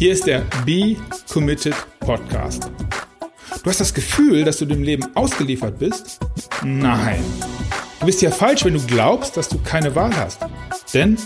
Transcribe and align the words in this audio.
Hier 0.00 0.12
ist 0.12 0.26
der 0.26 0.46
Be 0.64 0.96
Committed 1.30 1.74
Podcast. 1.98 2.70
Du 3.62 3.68
hast 3.68 3.80
das 3.82 3.92
Gefühl, 3.92 4.44
dass 4.46 4.56
du 4.56 4.64
dem 4.64 4.82
Leben 4.82 5.04
ausgeliefert 5.14 5.78
bist? 5.78 6.18
Nein. 6.64 7.22
Du 7.98 8.06
bist 8.06 8.22
ja 8.22 8.30
falsch, 8.30 8.64
wenn 8.64 8.72
du 8.72 8.86
glaubst, 8.86 9.36
dass 9.36 9.50
du 9.50 9.58
keine 9.58 9.94
Wahl 9.94 10.16
hast. 10.16 10.40
Denn 10.94 11.18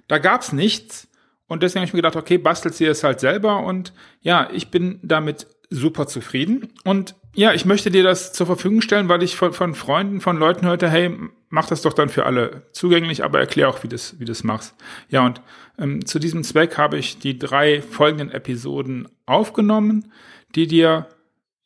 da 0.09 0.19
gab's 0.19 0.53
nichts. 0.53 1.09
Und 1.47 1.63
deswegen 1.63 1.81
habe 1.81 1.89
ich 1.89 1.95
mir 1.95 2.03
gedacht, 2.03 2.17
okay, 2.17 2.39
bastelt 2.39 2.75
sie 2.75 2.87
es 2.87 3.05
halt 3.05 3.21
selber. 3.21 3.65
Und 3.65 3.93
ja, 4.21 4.49
ich 4.53 4.71
bin 4.71 4.99
damit 5.03 5.47
super 5.71 6.07
zufrieden. 6.07 6.73
Und 6.85 7.15
ja, 7.35 7.53
ich 7.53 7.65
möchte 7.65 7.91
dir 7.91 8.03
das 8.03 8.33
zur 8.33 8.47
Verfügung 8.47 8.83
stellen, 8.83 9.09
weil 9.09 9.23
ich 9.23 9.37
von, 9.37 9.53
von 9.53 9.75
Freunden, 9.75 10.21
von 10.21 10.37
Leuten 10.37 10.67
hörte, 10.67 10.91
hey, 10.91 11.17
mach 11.49 11.67
das 11.67 11.83
doch 11.83 11.93
dann 11.93 12.09
für 12.09 12.27
alle 12.27 12.63
zugänglich, 12.73 13.23
aber 13.23 13.39
erklär 13.39 13.69
auch, 13.69 13.83
wie 13.85 13.89
das, 13.89 14.19
wie 14.19 14.25
das 14.25 14.43
machst. 14.43 14.75
Ja, 15.09 15.25
und 15.25 15.41
ähm, 15.79 16.05
zu 16.05 16.19
diesem 16.19 16.43
Zweck 16.43 16.77
habe 16.77 16.99
ich 16.99 17.19
die 17.19 17.39
drei 17.39 17.83
folgenden 17.83 18.33
Episoden 18.33 19.09
aufgenommen, 19.27 20.13
die 20.57 20.67
dir 20.67 21.07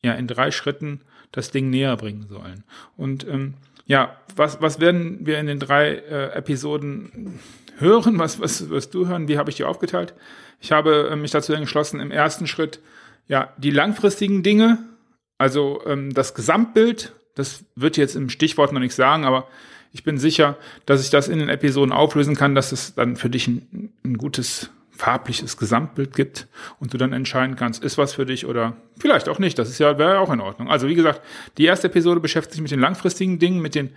ja 0.02 0.12
in 0.12 0.26
drei 0.26 0.50
Schritten 0.50 1.00
das 1.34 1.50
Ding 1.50 1.68
näher 1.68 1.96
bringen 1.96 2.26
sollen. 2.28 2.62
Und 2.96 3.26
ähm, 3.28 3.54
ja, 3.86 4.16
was, 4.36 4.62
was 4.62 4.80
werden 4.80 5.26
wir 5.26 5.38
in 5.38 5.46
den 5.46 5.58
drei 5.58 5.96
äh, 5.96 6.32
Episoden 6.32 7.40
hören? 7.78 8.18
Was, 8.18 8.40
was 8.40 8.68
wirst 8.70 8.94
du 8.94 9.08
hören? 9.08 9.28
Wie 9.28 9.36
habe 9.36 9.50
ich 9.50 9.56
die 9.56 9.64
aufgeteilt? 9.64 10.14
Ich 10.60 10.72
habe 10.72 11.08
äh, 11.10 11.16
mich 11.16 11.32
dazu 11.32 11.52
entschlossen, 11.52 12.00
im 12.00 12.10
ersten 12.10 12.46
Schritt 12.46 12.80
ja 13.26 13.52
die 13.58 13.70
langfristigen 13.70 14.42
Dinge, 14.42 14.78
also 15.36 15.82
ähm, 15.86 16.14
das 16.14 16.34
Gesamtbild, 16.34 17.12
das 17.34 17.64
wird 17.74 17.96
jetzt 17.96 18.14
im 18.14 18.30
Stichwort 18.30 18.72
noch 18.72 18.80
nicht 18.80 18.94
sagen, 18.94 19.24
aber 19.24 19.48
ich 19.92 20.04
bin 20.04 20.18
sicher, 20.18 20.56
dass 20.86 21.02
ich 21.02 21.10
das 21.10 21.28
in 21.28 21.40
den 21.40 21.48
Episoden 21.48 21.92
auflösen 21.92 22.36
kann, 22.36 22.54
dass 22.54 22.72
es 22.72 22.94
dann 22.94 23.16
für 23.16 23.30
dich 23.30 23.48
ein, 23.48 23.92
ein 24.04 24.18
gutes 24.18 24.70
farbliches 24.96 25.56
Gesamtbild 25.56 26.14
gibt 26.14 26.46
und 26.78 26.94
du 26.94 26.98
dann 26.98 27.12
entscheiden 27.12 27.56
kannst, 27.56 27.82
ist 27.82 27.98
was 27.98 28.14
für 28.14 28.26
dich 28.26 28.46
oder 28.46 28.76
vielleicht 28.98 29.28
auch 29.28 29.38
nicht. 29.38 29.58
Das 29.58 29.68
ist 29.68 29.78
ja, 29.78 29.98
wäre 29.98 30.14
ja 30.14 30.18
auch 30.20 30.32
in 30.32 30.40
Ordnung. 30.40 30.70
Also 30.70 30.88
wie 30.88 30.94
gesagt, 30.94 31.20
die 31.58 31.64
erste 31.64 31.88
Episode 31.88 32.20
beschäftigt 32.20 32.54
sich 32.54 32.62
mit 32.62 32.70
den 32.70 32.80
langfristigen 32.80 33.38
Dingen, 33.38 33.60
mit 33.60 33.74
den 33.74 33.90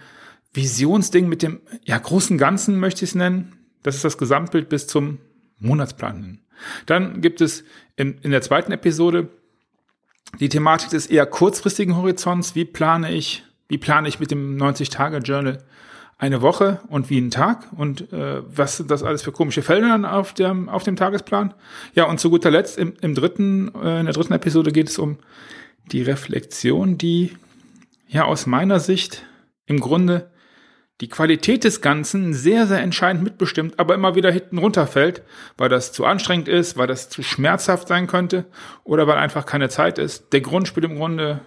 Visionsdingen, 0.54 1.30
mit 1.30 1.44
dem 1.44 1.62
ja, 1.84 1.98
großen 1.98 2.38
Ganzen 2.38 2.80
möchte 2.80 3.04
ich 3.04 3.12
es 3.12 3.16
nennen. 3.16 3.54
Das 3.84 3.96
ist 3.96 4.06
das 4.06 4.18
Gesamtbild 4.18 4.70
bis 4.70 4.88
zum 4.88 5.20
Monatsplan. 5.60 6.40
Dann 6.88 7.22
gibt 7.22 7.42
es 7.42 7.64
in, 7.96 8.18
in 8.22 8.32
der 8.32 8.42
zweiten 8.42 8.72
Episode 8.72 9.30
die 10.40 10.50
Thematik 10.50 10.90
des 10.90 11.06
eher 11.06 11.26
kurzfristigen 11.26 11.96
Horizonts. 11.96 12.56
Wie 12.56 12.66
plane 12.66 13.14
ich, 13.14 13.44
wie 13.68 13.78
plane 13.78 14.08
ich 14.08 14.20
mit 14.20 14.32
dem 14.32 14.58
90-Tage-Journal 14.58 15.64
eine 16.20 16.42
Woche 16.42 16.82
und 16.88 17.10
wie 17.10 17.20
ein 17.20 17.30
Tag 17.30 17.68
und 17.76 18.12
äh, 18.12 18.42
was 18.48 18.78
sind 18.78 18.90
das 18.90 19.04
alles 19.04 19.22
für 19.22 19.32
komische 19.32 19.62
Felder 19.62 19.90
dann 19.90 20.06
auf 20.06 20.34
dem, 20.34 20.68
auf 20.68 20.84
dem 20.84 20.96
Tagesplan. 20.96 21.54
Ja, 21.94 22.06
und 22.06 22.20
zu 22.20 22.30
guter 22.30 22.50
Letzt 22.50 22.78
im, 22.78 22.94
im 23.02 23.14
dritten, 23.14 23.72
äh, 23.76 24.00
in 24.00 24.06
der 24.06 24.14
dritten 24.14 24.34
Episode 24.34 24.72
geht 24.72 24.90
es 24.90 24.98
um 24.98 25.20
die 25.92 26.02
Reflexion, 26.02 26.98
die 26.98 27.38
ja 28.08 28.26
aus 28.26 28.48
meiner 28.48 28.80
Sicht 28.80 29.26
im 29.68 29.80
Grunde 29.80 30.32
die 31.02 31.10
Qualität 31.10 31.64
des 31.64 31.82
Ganzen 31.82 32.34
sehr, 32.34 32.66
sehr 32.66 32.82
entscheidend 32.82 33.24
mitbestimmt, 33.24 33.78
aber 33.78 33.94
immer 33.94 34.16
wieder 34.16 34.32
hinten 34.32 34.58
runterfällt, 34.58 35.22
weil 35.58 35.70
das 35.70 35.92
zu 35.92 36.06
anstrengend 36.06 36.48
ist, 36.48 36.78
weil 36.78 36.88
das 36.88 37.10
zu 37.10 37.22
schmerzhaft 37.22 37.88
sein 37.88 38.08
könnte 38.08 38.46
oder 38.84 39.06
weil 39.06 39.18
einfach 39.18 39.46
keine 39.46 39.70
Zeit 39.70 40.00
ist. 40.00 40.34
Der 40.34 40.42
Grund 40.42 40.68
spielt 40.68 40.86
im 40.86 40.96
Grunde, 40.96 41.42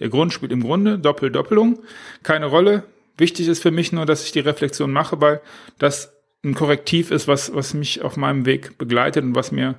der 0.00 0.08
Grund 0.08 0.32
spielt 0.32 0.50
im 0.50 0.62
Grunde 0.62 0.98
Doppel-Doppelung 0.98 1.78
keine 2.24 2.46
Rolle. 2.46 2.82
Wichtig 3.18 3.48
ist 3.48 3.62
für 3.62 3.70
mich 3.70 3.92
nur, 3.92 4.06
dass 4.06 4.24
ich 4.24 4.32
die 4.32 4.40
Reflexion 4.40 4.92
mache, 4.92 5.20
weil 5.20 5.40
das 5.78 6.12
ein 6.44 6.54
Korrektiv 6.54 7.10
ist, 7.10 7.28
was, 7.28 7.54
was 7.54 7.74
mich 7.74 8.02
auf 8.02 8.16
meinem 8.16 8.46
Weg 8.46 8.78
begleitet 8.78 9.24
und 9.24 9.34
was 9.34 9.52
mir 9.52 9.76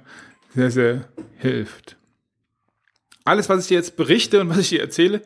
sehr, 0.53 0.71
sehr 0.71 1.07
hilft. 1.37 1.97
Alles, 3.23 3.49
was 3.49 3.63
ich 3.63 3.67
dir 3.67 3.75
jetzt 3.75 3.95
berichte 3.95 4.41
und 4.41 4.49
was 4.49 4.59
ich 4.59 4.69
dir 4.69 4.81
erzähle, 4.81 5.21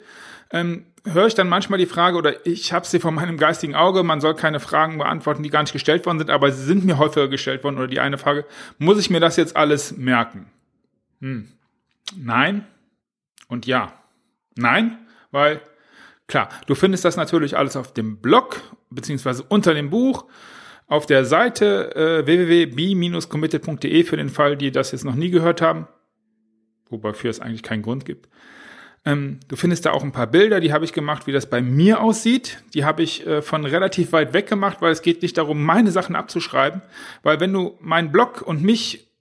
ähm, 0.52 0.86
höre 1.06 1.28
ich 1.28 1.36
dann 1.36 1.50
manchmal 1.50 1.80
die 1.80 1.86
Frage, 1.86 2.18
oder 2.18 2.46
ich 2.46 2.74
habe 2.74 2.86
sie 2.86 3.00
vor 3.00 3.12
meinem 3.12 3.38
geistigen 3.38 3.76
Auge, 3.76 4.04
man 4.04 4.22
soll 4.22 4.36
keine 4.36 4.60
Fragen 4.60 4.98
beantworten, 4.98 5.44
die 5.44 5.50
gar 5.50 5.62
nicht 5.62 5.74
gestellt 5.74 6.06
worden 6.06 6.20
sind, 6.20 6.30
aber 6.30 6.52
sie 6.52 6.64
sind 6.64 6.86
mir 6.86 6.98
häufiger 6.98 7.28
gestellt 7.28 7.64
worden, 7.64 7.78
oder 7.78 7.88
die 7.88 8.00
eine 8.00 8.18
Frage, 8.18 8.46
muss 8.78 9.00
ich 9.00 9.10
mir 9.10 9.20
das 9.20 9.38
jetzt 9.38 9.56
alles 9.56 9.96
merken? 9.98 10.48
Hm. 11.22 11.48
Nein 12.16 12.66
und 13.48 13.66
ja. 13.66 13.94
Nein, 14.56 14.98
weil 15.32 15.62
Klar, 16.32 16.48
du 16.66 16.76
findest 16.76 17.04
das 17.04 17.18
natürlich 17.18 17.58
alles 17.58 17.76
auf 17.76 17.94
dem 17.94 18.16
Blog, 18.22 18.62
beziehungsweise 18.90 19.44
unter 19.44 19.74
dem 19.74 19.90
Buch, 19.90 20.24
auf 20.88 21.06
der 21.06 21.26
Seite 21.26 21.94
äh, 21.94 22.26
www.b-committed.de 22.26 24.04
für 24.06 24.16
den 24.16 24.30
Fall, 24.30 24.56
die 24.56 24.72
das 24.72 24.94
jetzt 24.94 25.04
noch 25.04 25.16
nie 25.16 25.30
gehört 25.30 25.62
haben, 25.62 25.90
wobei 26.90 27.12
für 27.12 27.28
es 27.28 27.42
eigentlich 27.42 27.64
keinen 27.64 27.82
Grund 27.82 28.06
gibt. 28.06 28.30
Ähm, 29.04 29.42
du 29.50 29.58
findest 29.58 29.86
da 29.86 29.92
auch 29.92 30.04
ein 30.04 30.14
paar 30.14 30.28
Bilder, 30.28 30.62
die 30.62 30.72
habe 30.72 30.86
ich 30.86 30.94
gemacht, 30.94 31.28
wie 31.28 31.34
das 31.34 31.50
bei 31.50 31.62
mir 31.62 32.00
aussieht. 32.00 32.64
Die 32.76 32.86
habe 32.86 33.04
ich 33.04 33.28
äh, 33.28 33.42
von 33.42 33.66
relativ 33.66 34.14
weit 34.14 34.32
weg 34.32 34.48
gemacht, 34.48 34.78
weil 34.80 34.94
es 34.94 35.02
geht 35.02 35.24
nicht 35.24 35.38
darum, 35.38 35.62
meine 35.62 35.92
Sachen 35.92 36.16
abzuschreiben. 36.16 36.82
Weil 37.24 37.42
wenn 37.42 37.52
du 37.52 37.78
meinen 37.82 38.14
Blog 38.14 38.42
und 38.42 38.64
mich 38.64 39.12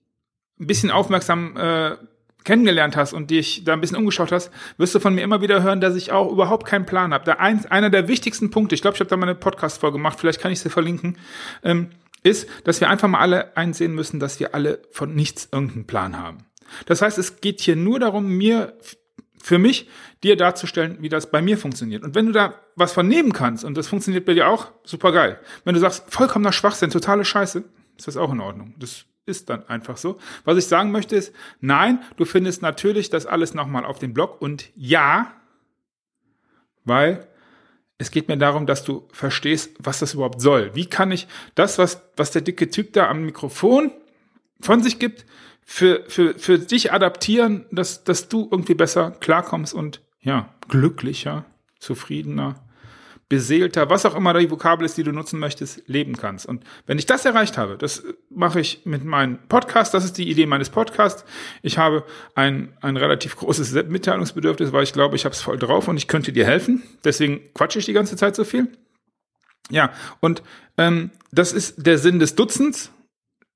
ein 0.60 0.69
bisschen 0.69 0.92
aufmerksam 0.92 1.56
äh, 1.56 1.97
kennengelernt 2.44 2.96
hast 2.96 3.12
und 3.12 3.30
dich 3.30 3.64
da 3.64 3.72
ein 3.72 3.80
bisschen 3.80 3.96
umgeschaut 3.96 4.32
hast, 4.32 4.50
wirst 4.78 4.94
du 4.94 5.00
von 5.00 5.14
mir 5.14 5.22
immer 5.22 5.42
wieder 5.42 5.62
hören, 5.62 5.80
dass 5.80 5.96
ich 5.96 6.12
auch 6.12 6.30
überhaupt 6.30 6.66
keinen 6.66 6.86
Plan 6.86 7.12
habe. 7.12 7.24
Der 7.24 7.40
ein, 7.40 7.64
einer 7.66 7.90
der 7.90 8.08
wichtigsten 8.08 8.50
Punkte, 8.50 8.74
ich 8.74 8.82
glaube, 8.82 8.94
ich 8.96 9.00
habe 9.00 9.10
da 9.10 9.16
mal 9.16 9.26
eine 9.26 9.34
Podcast-Folge 9.34 9.98
gemacht, 9.98 10.18
vielleicht 10.20 10.40
kann 10.40 10.52
ich 10.52 10.60
sie 10.60 10.70
verlinken, 10.70 11.18
ähm, 11.62 11.90
ist, 12.22 12.48
dass 12.64 12.80
wir 12.80 12.90
einfach 12.90 13.08
mal 13.08 13.20
alle 13.20 13.56
einsehen 13.56 13.94
müssen, 13.94 14.20
dass 14.20 14.41
wir 14.41 14.54
alle 14.54 14.82
von 14.91 15.15
nichts 15.15 15.48
irgendeinen 15.53 15.86
Plan 15.86 16.18
haben. 16.18 16.38
Das 16.86 17.03
heißt, 17.03 17.18
es 17.18 17.41
geht 17.41 17.60
hier 17.60 17.76
nur 17.76 17.98
darum, 17.98 18.26
mir, 18.28 18.74
für 19.42 19.59
mich, 19.59 19.88
dir 20.22 20.36
darzustellen, 20.36 20.98
wie 21.00 21.09
das 21.09 21.30
bei 21.30 21.41
mir 21.41 21.56
funktioniert. 21.56 22.04
Und 22.04 22.15
wenn 22.15 22.26
du 22.26 22.32
da 22.32 22.54
was 22.76 22.92
von 22.92 23.09
nehmen 23.09 23.32
kannst, 23.32 23.65
und 23.65 23.76
das 23.76 23.88
funktioniert 23.88 24.26
bei 24.26 24.34
dir 24.34 24.48
auch, 24.48 24.68
super 24.84 25.12
geil. 25.12 25.41
Wenn 25.65 25.74
du 25.74 25.80
sagst, 25.80 26.04
vollkommener 26.09 26.53
Schwachsinn, 26.53 26.91
totale 26.91 27.24
Scheiße, 27.24 27.65
ist 27.97 28.06
das 28.06 28.16
auch 28.16 28.32
in 28.32 28.41
Ordnung. 28.41 28.74
Das 28.78 29.06
ist 29.26 29.50
dann 29.50 29.68
einfach 29.68 29.96
so. 29.96 30.18
Was 30.44 30.58
ich 30.58 30.66
sagen 30.66 30.90
möchte 30.90 31.16
ist, 31.16 31.34
nein, 31.60 32.02
du 32.16 32.24
findest 32.24 32.62
natürlich 32.62 33.10
das 33.10 33.26
alles 33.26 33.54
nochmal 33.54 33.84
auf 33.84 33.98
dem 33.98 34.14
Blog 34.14 34.40
und 34.40 34.70
ja, 34.74 35.32
weil 36.84 37.26
es 37.98 38.10
geht 38.10 38.28
mir 38.28 38.38
darum, 38.38 38.66
dass 38.66 38.82
du 38.82 39.06
verstehst, 39.12 39.72
was 39.78 39.98
das 39.98 40.14
überhaupt 40.14 40.40
soll. 40.40 40.74
Wie 40.74 40.86
kann 40.86 41.12
ich 41.12 41.28
das, 41.54 41.76
was, 41.76 42.00
was 42.16 42.30
der 42.30 42.40
dicke 42.42 42.70
Typ 42.70 42.94
da 42.94 43.08
am 43.08 43.24
Mikrofon 43.24 43.92
von 44.60 44.82
sich 44.82 44.98
gibt, 44.98 45.26
für, 45.64 46.04
für, 46.08 46.38
für 46.38 46.58
dich 46.58 46.92
adaptieren, 46.92 47.66
dass, 47.70 48.02
dass 48.02 48.28
du 48.28 48.48
irgendwie 48.50 48.74
besser 48.74 49.12
klarkommst 49.12 49.72
und 49.74 50.00
ja, 50.20 50.52
glücklicher, 50.68 51.44
zufriedener, 51.78 52.56
beseelter, 53.30 53.88
was 53.88 54.04
auch 54.04 54.16
immer 54.16 54.34
die 54.34 54.50
Vokabel 54.50 54.84
ist, 54.84 54.98
die 54.98 55.04
du 55.04 55.12
nutzen 55.12 55.38
möchtest, 55.38 55.82
leben 55.86 56.16
kannst. 56.16 56.47
Und 56.47 56.65
wenn 56.86 56.98
ich 56.98 57.06
das 57.06 57.24
erreicht 57.24 57.56
habe, 57.56 57.78
das 57.78 58.03
mache 58.28 58.60
ich 58.60 58.84
mit 58.84 59.04
meinem 59.04 59.38
Podcast, 59.48 59.94
das 59.94 60.04
ist 60.04 60.18
die 60.18 60.28
Idee 60.28 60.47
meines 60.47 60.68
Podcasts. 60.68 61.24
Ich 61.62 61.78
habe 61.78 62.04
ein, 62.34 62.77
ein 62.80 62.97
relativ 62.97 63.36
großes 63.36 63.72
Mitteilungsbedürfnis, 63.88 64.72
weil 64.72 64.82
ich 64.82 64.92
glaube, 64.92 65.15
ich 65.15 65.24
habe 65.24 65.32
es 65.32 65.41
voll 65.41 65.59
drauf 65.59 65.86
und 65.86 65.97
ich 65.97 66.09
könnte 66.09 66.32
dir 66.32 66.44
helfen. 66.44 66.82
Deswegen 67.04 67.41
quatsche 67.54 67.78
ich 67.78 67.86
die 67.86 67.92
ganze 67.92 68.16
Zeit 68.16 68.34
so 68.34 68.42
viel. 68.42 68.68
Ja, 69.71 69.92
und 70.18 70.42
ähm, 70.77 71.12
das 71.30 71.53
ist 71.53 71.86
der 71.86 71.98
Sinn 71.98 72.18
des 72.18 72.34
Dutzends 72.34 72.91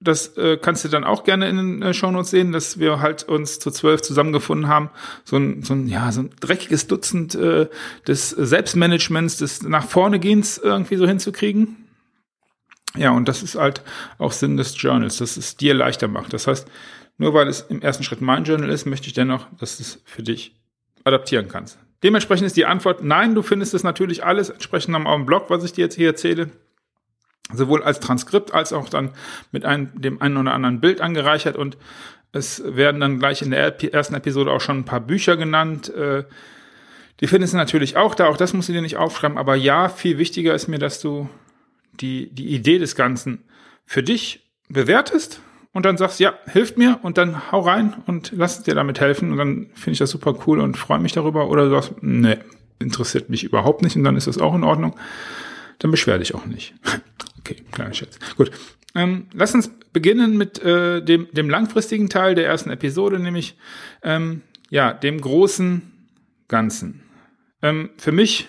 das 0.05 0.37
äh, 0.37 0.56
kannst 0.56 0.85
du 0.85 0.89
dann 0.89 1.05
auch 1.05 1.25
gerne 1.25 1.49
in 1.49 1.56
den 1.56 1.83
äh, 1.83 1.95
Shownotes 1.95 2.31
sehen, 2.31 2.53
dass 2.53 2.79
wir 2.79 3.01
halt 3.01 3.25
uns 3.25 3.59
zu 3.59 3.71
zwölf 3.71 4.03
zusammengefunden 4.03 4.69
haben, 4.69 4.91
so 5.25 5.37
ein, 5.37 5.62
so 5.62 5.75
ein, 5.75 5.89
ja, 5.89 6.12
so 6.12 6.23
ein 6.23 6.31
dreckiges 6.41 6.87
Dutzend 6.87 7.35
äh, 7.35 7.69
des 8.06 8.31
Selbstmanagements, 8.31 9.39
des 9.39 9.62
nach 9.62 9.85
vorne 9.85 10.21
gehens 10.21 10.59
irgendwie 10.59 10.97
so 10.97 11.06
hinzukriegen. 11.06 11.77
Ja, 12.97 13.11
und 13.11 13.29
das 13.29 13.43
ist 13.43 13.56
halt 13.56 13.83
auch 14.19 14.33
Sinn 14.33 14.56
des 14.56 14.81
Journals, 14.81 15.17
dass 15.17 15.37
es 15.37 15.56
dir 15.56 15.75
leichter 15.75 16.07
macht. 16.07 16.33
Das 16.33 16.47
heißt, 16.47 16.69
nur 17.19 17.35
weil 17.35 17.49
es 17.49 17.62
im 17.62 17.83
ersten 17.83 18.05
Schritt 18.05 18.21
mein 18.21 18.45
Journal 18.45 18.71
ist, 18.71 18.87
möchte 18.87 19.09
ich 19.09 19.15
dennoch, 19.15 19.47
dass 19.59 19.79
du 19.79 19.83
es 19.83 20.00
für 20.05 20.23
dich 20.23 20.55
adaptieren 21.03 21.49
kannst. 21.49 21.79
Dementsprechend 22.03 22.47
ist 22.47 22.57
die 22.57 22.67
Antwort 22.67 23.03
nein, 23.03 23.35
du 23.35 23.43
findest 23.43 23.75
es 23.75 23.83
natürlich 23.83 24.25
alles 24.25 24.50
entsprechend 24.50 24.95
am, 24.95 25.07
am 25.07 25.27
Blog, 25.27 25.49
was 25.49 25.65
ich 25.65 25.73
dir 25.73 25.83
jetzt 25.83 25.97
hier 25.97 26.09
erzähle 26.09 26.50
sowohl 27.52 27.82
als 27.82 28.00
Transkript 28.00 28.55
als 28.55 28.73
auch 28.73 28.88
dann 28.88 29.11
mit 29.52 29.64
einem, 29.64 29.91
dem 30.00 30.20
einen 30.23 30.37
oder 30.37 30.55
anderen 30.55 30.81
Bild 30.81 31.00
angereichert. 31.00 31.56
Und 31.56 31.76
es 32.32 32.62
werden 32.64 33.00
dann 33.00 33.19
gleich 33.19 33.43
in 33.43 33.50
der 33.50 33.81
ersten 33.93 34.14
Episode 34.14 34.50
auch 34.50 34.61
schon 34.61 34.79
ein 34.79 34.85
paar 34.85 35.00
Bücher 35.00 35.37
genannt. 35.37 35.94
Äh, 35.94 36.25
die 37.20 37.26
findest 37.26 37.52
du 37.52 37.58
natürlich 37.58 37.96
auch 37.96 38.14
da, 38.14 38.26
auch 38.26 38.37
das 38.37 38.55
musst 38.55 38.69
du 38.69 38.73
dir 38.73 38.82
nicht 38.82 38.96
aufschreiben, 38.96 39.38
aber 39.38 39.55
ja, 39.55 39.88
viel 39.88 40.19
wichtiger 40.19 40.52
ist 40.52 40.67
mir, 40.67 40.81
dass 40.81 41.00
du 41.00 41.29
die, 42.00 42.29
die 42.35 42.49
Idee 42.49 42.79
des 42.79 42.96
Ganzen 42.96 43.44
für 43.87 44.02
dich 44.02 44.50
bewertest 44.69 45.40
und 45.73 45.85
dann 45.87 45.97
sagst, 45.97 46.20
ja, 46.20 46.35
hilft 46.47 46.76
mir 46.79 46.99
und 47.02 47.19
dann 47.19 47.52
hau 47.52 47.61
rein 47.61 47.94
und 48.06 48.32
lass 48.35 48.62
dir 48.62 48.75
damit 48.75 49.00
helfen. 49.00 49.32
Und 49.32 49.38
dann 49.38 49.67
finde 49.75 49.93
ich 49.93 49.99
das 49.99 50.11
super 50.11 50.35
cool 50.47 50.61
und 50.61 50.76
freue 50.76 51.00
mich 51.00 51.12
darüber. 51.12 51.49
Oder 51.49 51.64
du 51.64 51.70
sagst, 51.70 51.94
nee, 52.00 52.38
interessiert 52.79 53.29
mich 53.29 53.44
überhaupt 53.44 53.82
nicht 53.82 53.97
und 53.97 54.05
dann 54.05 54.17
ist 54.17 54.26
das 54.26 54.38
auch 54.38 54.55
in 54.55 54.64
Ordnung. 54.64 54.97
Dann 55.79 55.91
beschwer 55.91 56.19
dich 56.19 56.35
auch 56.35 56.47
nicht. 56.47 56.75
Okay, 57.47 57.62
kleiner 57.73 57.93
Scherz. 57.93 58.19
Gut. 58.38 58.50
Ähm, 58.94 59.26
lass 59.35 59.55
uns 59.55 59.71
beginnen 59.93 60.38
mit 60.38 60.62
äh, 60.62 61.03
dem, 61.03 61.29
dem 61.32 61.50
langfristigen 61.50 62.09
Teil 62.09 62.35
der 62.35 62.47
ersten 62.47 62.71
Episode, 62.71 63.19
nämlich 63.19 63.59
ähm, 64.03 64.41
ja, 64.71 64.94
dem 64.94 65.21
großen 65.21 65.82
Ganzen. 66.49 67.03
Ähm, 67.61 67.91
für 67.99 68.12
mich 68.12 68.49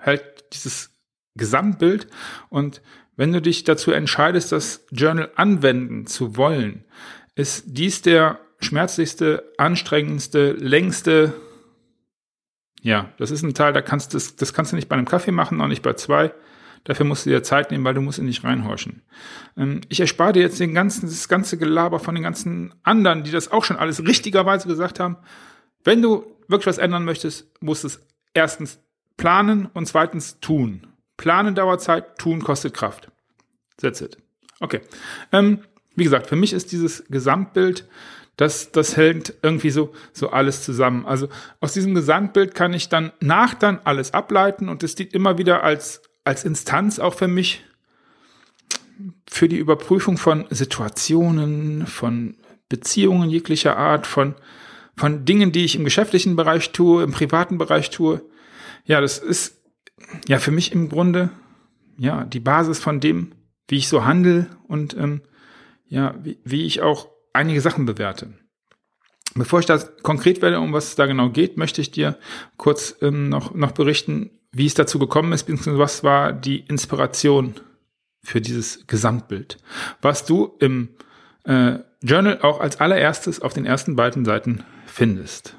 hält 0.00 0.22
dieses 0.52 0.90
Gesamtbild 1.36 2.08
und 2.48 2.82
wenn 3.16 3.32
du 3.32 3.40
dich 3.40 3.64
dazu 3.64 3.92
entscheidest, 3.92 4.50
das 4.50 4.86
Journal 4.90 5.30
anwenden 5.36 6.06
zu 6.06 6.36
wollen, 6.36 6.84
ist 7.34 7.64
dies 7.66 8.02
der 8.02 8.40
schmerzlichste, 8.60 9.52
anstrengendste, 9.58 10.52
längste, 10.52 11.34
ja, 12.82 13.10
das 13.18 13.30
ist 13.30 13.42
ein 13.42 13.54
Teil, 13.54 13.72
da 13.72 13.82
kannst 13.82 14.14
das, 14.14 14.36
das 14.36 14.52
kannst 14.52 14.72
du 14.72 14.76
nicht 14.76 14.88
bei 14.88 14.96
einem 14.96 15.06
Kaffee 15.06 15.32
machen, 15.32 15.60
auch 15.60 15.68
nicht 15.68 15.82
bei 15.82 15.94
zwei. 15.94 16.32
Dafür 16.84 17.04
musst 17.04 17.26
du 17.26 17.30
dir 17.30 17.42
Zeit 17.42 17.70
nehmen, 17.70 17.84
weil 17.84 17.92
du 17.92 18.00
musst 18.00 18.18
in 18.18 18.26
dich 18.26 18.42
reinhorchen. 18.42 19.02
Ähm, 19.56 19.82
ich 19.88 20.00
erspare 20.00 20.32
dir 20.32 20.42
jetzt 20.42 20.60
den 20.60 20.74
ganzen, 20.74 21.06
das 21.06 21.28
ganze 21.28 21.58
Gelaber 21.58 21.98
von 21.98 22.14
den 22.14 22.24
ganzen 22.24 22.74
anderen, 22.82 23.22
die 23.22 23.30
das 23.30 23.52
auch 23.52 23.64
schon 23.64 23.76
alles 23.76 24.02
richtigerweise 24.06 24.66
gesagt 24.66 24.98
haben. 24.98 25.18
Wenn 25.84 26.00
du 26.00 26.24
wirklich 26.48 26.66
was 26.66 26.78
ändern 26.78 27.04
möchtest, 27.04 27.48
musst 27.60 27.84
du 27.84 27.88
es 27.88 28.00
erstens 28.32 28.78
planen 29.16 29.66
und 29.66 29.86
zweitens 29.86 30.40
tun. 30.40 30.86
Planen 31.18 31.54
dauert 31.54 31.82
Zeit, 31.82 32.16
tun 32.18 32.42
kostet 32.42 32.72
Kraft. 32.72 33.10
That's 33.76 34.00
it. 34.00 34.16
Okay. 34.60 34.80
Ähm, 35.32 35.60
wie 35.96 36.04
gesagt, 36.04 36.28
für 36.28 36.36
mich 36.36 36.54
ist 36.54 36.72
dieses 36.72 37.04
Gesamtbild, 37.08 37.86
das, 38.36 38.72
das 38.72 38.96
hält 38.96 39.34
irgendwie 39.42 39.70
so, 39.70 39.92
so 40.12 40.30
alles 40.30 40.64
zusammen. 40.64 41.04
Also 41.06 41.28
aus 41.60 41.72
diesem 41.72 41.94
Gesamtbild 41.94 42.54
kann 42.54 42.72
ich 42.72 42.88
dann 42.88 43.12
nach 43.20 43.54
dann 43.54 43.80
alles 43.84 44.14
ableiten 44.14 44.68
und 44.68 44.82
es 44.82 44.94
dient 44.94 45.12
immer 45.12 45.38
wieder 45.38 45.62
als, 45.62 46.02
als 46.24 46.44
Instanz 46.44 46.98
auch 46.98 47.14
für 47.14 47.28
mich 47.28 47.64
für 49.28 49.48
die 49.48 49.58
Überprüfung 49.58 50.18
von 50.18 50.46
Situationen, 50.50 51.86
von 51.86 52.36
Beziehungen 52.68 53.30
jeglicher 53.30 53.76
Art, 53.76 54.06
von, 54.06 54.34
von 54.96 55.24
Dingen, 55.24 55.52
die 55.52 55.64
ich 55.64 55.76
im 55.76 55.84
geschäftlichen 55.84 56.36
Bereich 56.36 56.72
tue, 56.72 57.02
im 57.02 57.12
privaten 57.12 57.58
Bereich 57.58 57.90
tue. 57.90 58.22
Ja, 58.84 59.00
das 59.00 59.18
ist 59.18 59.62
ja 60.28 60.38
für 60.38 60.50
mich 60.50 60.72
im 60.72 60.88
Grunde 60.88 61.30
ja 61.98 62.24
die 62.24 62.40
Basis 62.40 62.78
von 62.78 63.00
dem, 63.00 63.32
wie 63.68 63.76
ich 63.76 63.88
so 63.88 64.04
handle 64.04 64.46
und 64.66 64.96
ähm, 64.96 65.22
ja, 65.86 66.14
wie, 66.22 66.38
wie 66.44 66.64
ich 66.64 66.82
auch 66.82 67.08
einige 67.32 67.60
Sachen 67.60 67.86
bewerte. 67.86 68.32
Bevor 69.34 69.60
ich 69.60 69.66
das 69.66 69.96
konkret 70.02 70.42
werde, 70.42 70.58
um 70.58 70.72
was 70.72 70.88
es 70.88 70.94
da 70.96 71.06
genau 71.06 71.30
geht, 71.30 71.56
möchte 71.56 71.80
ich 71.80 71.90
dir 71.90 72.18
kurz 72.56 72.96
ähm, 73.00 73.28
noch, 73.28 73.54
noch 73.54 73.72
berichten, 73.72 74.30
wie 74.52 74.66
es 74.66 74.74
dazu 74.74 74.98
gekommen 74.98 75.32
ist, 75.32 75.44
beziehungsweise 75.44 75.78
was 75.78 76.02
war 76.02 76.32
die 76.32 76.60
Inspiration 76.60 77.54
für 78.22 78.40
dieses 78.40 78.86
Gesamtbild, 78.86 79.58
was 80.02 80.24
du 80.24 80.56
im 80.58 80.88
äh, 81.44 81.78
Journal 82.02 82.40
auch 82.42 82.60
als 82.60 82.80
allererstes 82.80 83.40
auf 83.40 83.52
den 83.52 83.66
ersten 83.66 83.94
beiden 83.94 84.24
Seiten 84.24 84.64
findest. 84.86 85.54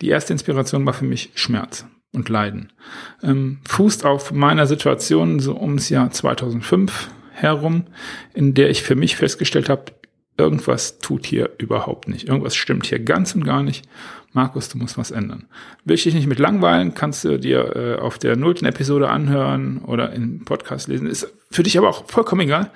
Die 0.00 0.08
erste 0.08 0.32
Inspiration 0.32 0.84
war 0.86 0.92
für 0.92 1.04
mich 1.04 1.32
Schmerz 1.34 1.86
und 2.12 2.28
Leiden. 2.28 2.72
Ähm, 3.22 3.60
fußt 3.66 4.04
auf 4.04 4.32
meiner 4.32 4.66
Situation 4.66 5.40
so 5.40 5.58
ums 5.58 5.88
Jahr 5.88 6.10
2005 6.10 7.10
herum, 7.36 7.84
in 8.34 8.54
der 8.54 8.70
ich 8.70 8.82
für 8.82 8.94
mich 8.94 9.16
festgestellt 9.16 9.68
habe, 9.68 9.92
irgendwas 10.38 10.98
tut 10.98 11.26
hier 11.26 11.50
überhaupt 11.58 12.08
nicht. 12.08 12.28
Irgendwas 12.28 12.56
stimmt 12.56 12.86
hier 12.86 12.98
ganz 12.98 13.34
und 13.34 13.44
gar 13.44 13.62
nicht. 13.62 13.88
Markus, 14.32 14.68
du 14.68 14.78
musst 14.78 14.98
was 14.98 15.10
ändern. 15.10 15.46
Will 15.84 15.94
ich 15.94 16.02
dich 16.02 16.14
nicht 16.14 16.26
mit 16.26 16.38
langweilen, 16.38 16.94
kannst 16.94 17.24
du 17.24 17.38
dir 17.38 17.76
äh, 17.76 18.00
auf 18.00 18.18
der 18.18 18.36
nullten 18.36 18.66
Episode 18.66 19.08
anhören 19.08 19.78
oder 19.78 20.12
im 20.12 20.44
Podcast 20.44 20.88
lesen. 20.88 21.06
Ist 21.06 21.32
für 21.50 21.62
dich 21.62 21.78
aber 21.78 21.88
auch 21.88 22.06
vollkommen 22.06 22.42
egal. 22.42 22.70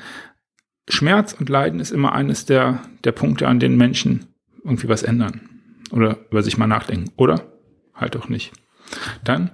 Schmerz 0.88 1.34
und 1.38 1.48
Leiden 1.48 1.80
ist 1.80 1.90
immer 1.90 2.12
eines 2.12 2.46
der, 2.46 2.82
der 3.04 3.12
Punkte, 3.12 3.46
an 3.46 3.60
denen 3.60 3.76
Menschen 3.76 4.26
irgendwie 4.64 4.88
was 4.88 5.02
ändern 5.02 5.48
oder 5.92 6.18
über 6.30 6.42
sich 6.42 6.58
mal 6.58 6.66
nachdenken. 6.66 7.12
Oder 7.16 7.42
halt 7.94 8.16
auch 8.16 8.28
nicht. 8.28 8.52
Dann 9.24 9.50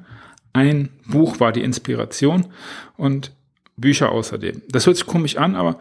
ein 0.52 0.88
Buch 1.06 1.40
war 1.40 1.52
die 1.52 1.62
Inspiration 1.62 2.46
und 2.96 3.35
Bücher 3.76 4.10
außerdem. 4.10 4.62
Das 4.68 4.86
hört 4.86 4.96
sich 4.96 5.06
komisch 5.06 5.36
an, 5.36 5.54
aber 5.54 5.78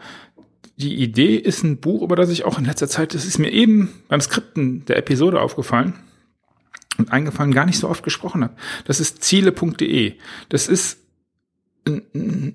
die 0.76 0.96
Idee 0.96 1.36
ist 1.36 1.64
ein 1.64 1.78
Buch, 1.78 2.02
über 2.02 2.16
das 2.16 2.30
ich 2.30 2.44
auch 2.44 2.58
in 2.58 2.66
letzter 2.66 2.88
Zeit, 2.88 3.14
das 3.14 3.24
ist 3.24 3.38
mir 3.38 3.50
eben 3.50 3.90
beim 4.08 4.20
Skripten 4.20 4.84
der 4.84 4.98
Episode 4.98 5.40
aufgefallen 5.40 5.94
und 6.98 7.12
eingefallen, 7.12 7.52
gar 7.52 7.66
nicht 7.66 7.78
so 7.78 7.88
oft 7.88 8.02
gesprochen 8.02 8.44
habe. 8.44 8.54
Das 8.84 9.00
ist 9.00 9.24
ziele.de. 9.24 10.14
Das 10.48 10.68
ist 10.68 10.98
ein, 11.86 12.54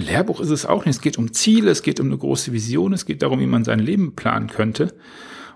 Lehrbuch 0.00 0.40
ist 0.40 0.50
es 0.50 0.66
auch 0.66 0.84
nicht. 0.84 0.96
Es 0.96 1.00
geht 1.00 1.16
um 1.16 1.32
Ziele, 1.32 1.70
es 1.70 1.82
geht 1.82 2.00
um 2.00 2.06
eine 2.06 2.18
große 2.18 2.52
Vision, 2.52 2.92
es 2.92 3.06
geht 3.06 3.22
darum, 3.22 3.40
wie 3.40 3.46
man 3.46 3.64
sein 3.64 3.78
Leben 3.78 4.14
planen 4.14 4.48
könnte. 4.48 4.94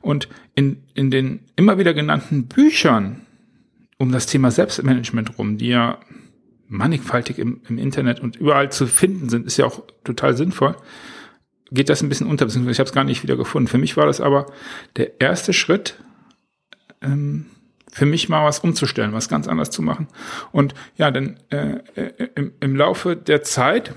Und 0.01 0.29
in, 0.55 0.83
in 0.95 1.11
den 1.11 1.41
immer 1.57 1.79
wieder 1.79 1.95
genannten 1.95 2.47
Büchern 2.47 3.23
um 3.99 4.13
das 4.13 4.27
Thema 4.27 4.51
Selbstmanagement 4.51 5.39
rum, 5.39 5.59
die 5.59 5.69
ja 5.69 5.99
mannigfaltig 6.73 7.39
im, 7.39 7.61
im 7.69 7.79
Internet 7.79 8.21
und 8.21 8.37
überall 8.37 8.73
zu 8.73 8.87
finden 8.87 9.29
sind, 9.29 9.47
ist 9.47 9.59
ja 9.59 9.67
auch 9.67 9.83
total 10.05 10.37
sinnvoll, 10.37 10.75
geht 11.71 11.91
das 11.91 12.03
ein 12.03 12.09
bisschen 12.09 12.27
unter, 12.27 12.47
beziehungsweise 12.47 12.73
ich 12.73 12.79
habe 12.79 12.89
es 12.89 12.95
gar 12.95 13.05
nicht 13.05 13.23
wieder 13.23 13.37
gefunden. 13.37 13.69
Für 13.69 13.79
mich 13.79 13.97
war 13.97 14.07
das 14.07 14.21
aber 14.21 14.47
der 14.97 15.21
erste 15.21 15.53
Schritt, 15.53 15.99
ähm, 17.03 17.47
für 17.91 18.07
mich 18.07 18.31
mal 18.31 18.45
was 18.47 18.61
umzustellen, 18.61 19.13
was 19.13 19.29
ganz 19.29 19.49
anders 19.49 19.71
zu 19.71 19.83
machen. 19.83 20.09
Und 20.51 20.75
ja, 20.97 21.11
denn 21.11 21.37
äh, 21.51 21.81
äh, 21.95 22.29
im, 22.37 22.53
im 22.61 22.75
Laufe 22.75 23.17
der 23.17 23.43
Zeit 23.43 23.95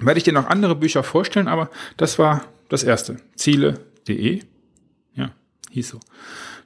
werde 0.00 0.18
ich 0.18 0.24
dir 0.24 0.32
noch 0.32 0.48
andere 0.48 0.74
Bücher 0.74 1.04
vorstellen, 1.04 1.46
aber 1.46 1.70
das 1.96 2.18
war 2.18 2.44
das 2.68 2.82
erste. 2.82 3.18
Ziele.de, 3.36 4.42
ja, 5.14 5.30
hieß 5.70 5.90
so. 5.90 6.00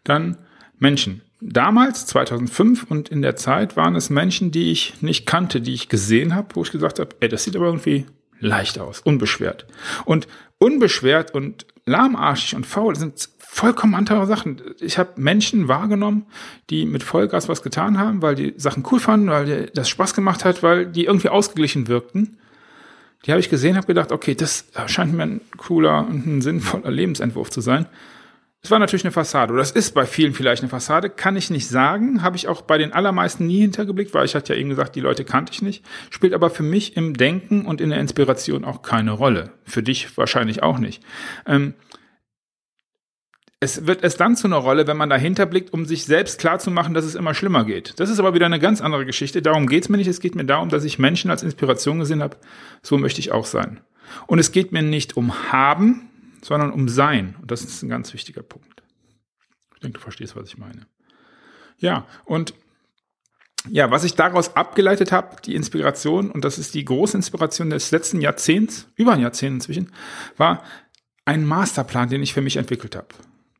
Dann 0.04 0.38
Menschen. 0.78 1.20
Damals, 1.48 2.06
2005 2.06 2.90
und 2.90 3.08
in 3.08 3.22
der 3.22 3.36
Zeit 3.36 3.76
waren 3.76 3.94
es 3.94 4.10
Menschen, 4.10 4.50
die 4.50 4.72
ich 4.72 5.00
nicht 5.00 5.26
kannte, 5.26 5.60
die 5.60 5.74
ich 5.74 5.88
gesehen 5.88 6.34
habe, 6.34 6.48
wo 6.54 6.62
ich 6.62 6.72
gesagt 6.72 6.98
habe, 6.98 7.10
ey, 7.20 7.28
das 7.28 7.44
sieht 7.44 7.54
aber 7.54 7.66
irgendwie 7.66 8.04
leicht 8.40 8.80
aus, 8.80 9.00
unbeschwert. 9.00 9.64
Und 10.04 10.26
unbeschwert 10.58 11.34
und 11.34 11.64
lahmarschig 11.84 12.56
und 12.56 12.66
faul 12.66 12.96
sind 12.96 13.28
vollkommen 13.38 13.94
andere 13.94 14.26
Sachen. 14.26 14.60
Ich 14.80 14.98
habe 14.98 15.20
Menschen 15.20 15.68
wahrgenommen, 15.68 16.26
die 16.68 16.84
mit 16.84 17.04
Vollgas 17.04 17.48
was 17.48 17.62
getan 17.62 17.96
haben, 17.96 18.22
weil 18.22 18.34
die 18.34 18.54
Sachen 18.56 18.84
cool 18.90 18.98
fanden, 18.98 19.30
weil 19.30 19.70
das 19.72 19.88
Spaß 19.88 20.14
gemacht 20.14 20.44
hat, 20.44 20.64
weil 20.64 20.86
die 20.86 21.04
irgendwie 21.04 21.28
ausgeglichen 21.28 21.86
wirkten. 21.86 22.38
Die 23.24 23.30
habe 23.30 23.40
ich 23.40 23.50
gesehen, 23.50 23.76
habe 23.76 23.86
gedacht, 23.86 24.10
okay, 24.10 24.34
das 24.34 24.66
scheint 24.86 25.14
mir 25.14 25.22
ein 25.22 25.40
cooler 25.58 26.06
und 26.08 26.26
ein 26.26 26.42
sinnvoller 26.42 26.90
Lebensentwurf 26.90 27.50
zu 27.50 27.60
sein. 27.60 27.86
Das 28.66 28.72
war 28.72 28.80
natürlich 28.80 29.04
eine 29.04 29.12
Fassade. 29.12 29.52
Oder 29.52 29.62
das 29.62 29.70
ist 29.70 29.94
bei 29.94 30.06
vielen 30.06 30.34
vielleicht 30.34 30.60
eine 30.60 30.68
Fassade. 30.68 31.08
Kann 31.08 31.36
ich 31.36 31.50
nicht 31.50 31.68
sagen. 31.68 32.22
Habe 32.22 32.34
ich 32.34 32.48
auch 32.48 32.62
bei 32.62 32.78
den 32.78 32.92
allermeisten 32.92 33.46
nie 33.46 33.60
hintergeblickt, 33.60 34.12
weil 34.12 34.24
ich 34.24 34.34
hatte 34.34 34.54
ja 34.54 34.58
eben 34.58 34.70
gesagt, 34.70 34.96
die 34.96 35.00
Leute 35.00 35.24
kannte 35.24 35.52
ich 35.52 35.62
nicht. 35.62 35.84
Spielt 36.10 36.34
aber 36.34 36.50
für 36.50 36.64
mich 36.64 36.96
im 36.96 37.14
Denken 37.14 37.64
und 37.64 37.80
in 37.80 37.90
der 37.90 38.00
Inspiration 38.00 38.64
auch 38.64 38.82
keine 38.82 39.12
Rolle. 39.12 39.52
Für 39.64 39.84
dich 39.84 40.18
wahrscheinlich 40.18 40.64
auch 40.64 40.78
nicht. 40.78 41.00
Ähm, 41.46 41.74
es 43.60 43.86
wird 43.86 44.02
erst 44.02 44.18
dann 44.18 44.34
zu 44.34 44.48
einer 44.48 44.56
Rolle, 44.56 44.88
wenn 44.88 44.96
man 44.96 45.10
dahinter 45.10 45.46
blickt, 45.46 45.72
um 45.72 45.86
sich 45.86 46.04
selbst 46.04 46.40
klarzumachen, 46.40 46.92
dass 46.92 47.04
es 47.04 47.14
immer 47.14 47.34
schlimmer 47.34 47.64
geht. 47.64 48.00
Das 48.00 48.10
ist 48.10 48.18
aber 48.18 48.34
wieder 48.34 48.46
eine 48.46 48.58
ganz 48.58 48.80
andere 48.80 49.06
Geschichte. 49.06 49.42
Darum 49.42 49.68
geht 49.68 49.84
es 49.84 49.88
mir 49.88 49.96
nicht. 49.96 50.08
Es 50.08 50.18
geht 50.18 50.34
mir 50.34 50.44
darum, 50.44 50.70
dass 50.70 50.82
ich 50.82 50.98
Menschen 50.98 51.30
als 51.30 51.44
Inspiration 51.44 52.00
gesehen 52.00 52.20
habe. 52.20 52.36
So 52.82 52.98
möchte 52.98 53.20
ich 53.20 53.30
auch 53.30 53.46
sein. 53.46 53.78
Und 54.26 54.40
es 54.40 54.50
geht 54.50 54.72
mir 54.72 54.82
nicht 54.82 55.16
um 55.16 55.52
haben, 55.52 56.05
sondern 56.46 56.70
um 56.70 56.88
Sein. 56.88 57.36
Und 57.40 57.50
das 57.50 57.62
ist 57.62 57.82
ein 57.82 57.88
ganz 57.88 58.12
wichtiger 58.12 58.42
Punkt. 58.42 58.82
Ich 59.74 59.80
denke, 59.80 59.98
du 59.98 60.02
verstehst, 60.02 60.36
was 60.36 60.48
ich 60.48 60.58
meine. 60.58 60.86
Ja, 61.78 62.06
und 62.24 62.54
ja, 63.68 63.90
was 63.90 64.04
ich 64.04 64.14
daraus 64.14 64.54
abgeleitet 64.54 65.10
habe, 65.10 65.36
die 65.44 65.56
Inspiration, 65.56 66.30
und 66.30 66.44
das 66.44 66.58
ist 66.58 66.74
die 66.74 66.84
große 66.84 67.16
Inspiration 67.16 67.70
des 67.70 67.90
letzten 67.90 68.20
Jahrzehnts, 68.20 68.88
über 68.94 69.12
ein 69.12 69.20
Jahrzehnt 69.20 69.54
inzwischen, 69.54 69.90
war 70.36 70.62
ein 71.24 71.44
Masterplan, 71.44 72.08
den 72.08 72.22
ich 72.22 72.32
für 72.32 72.42
mich 72.42 72.56
entwickelt 72.56 72.94
habe. 72.94 73.08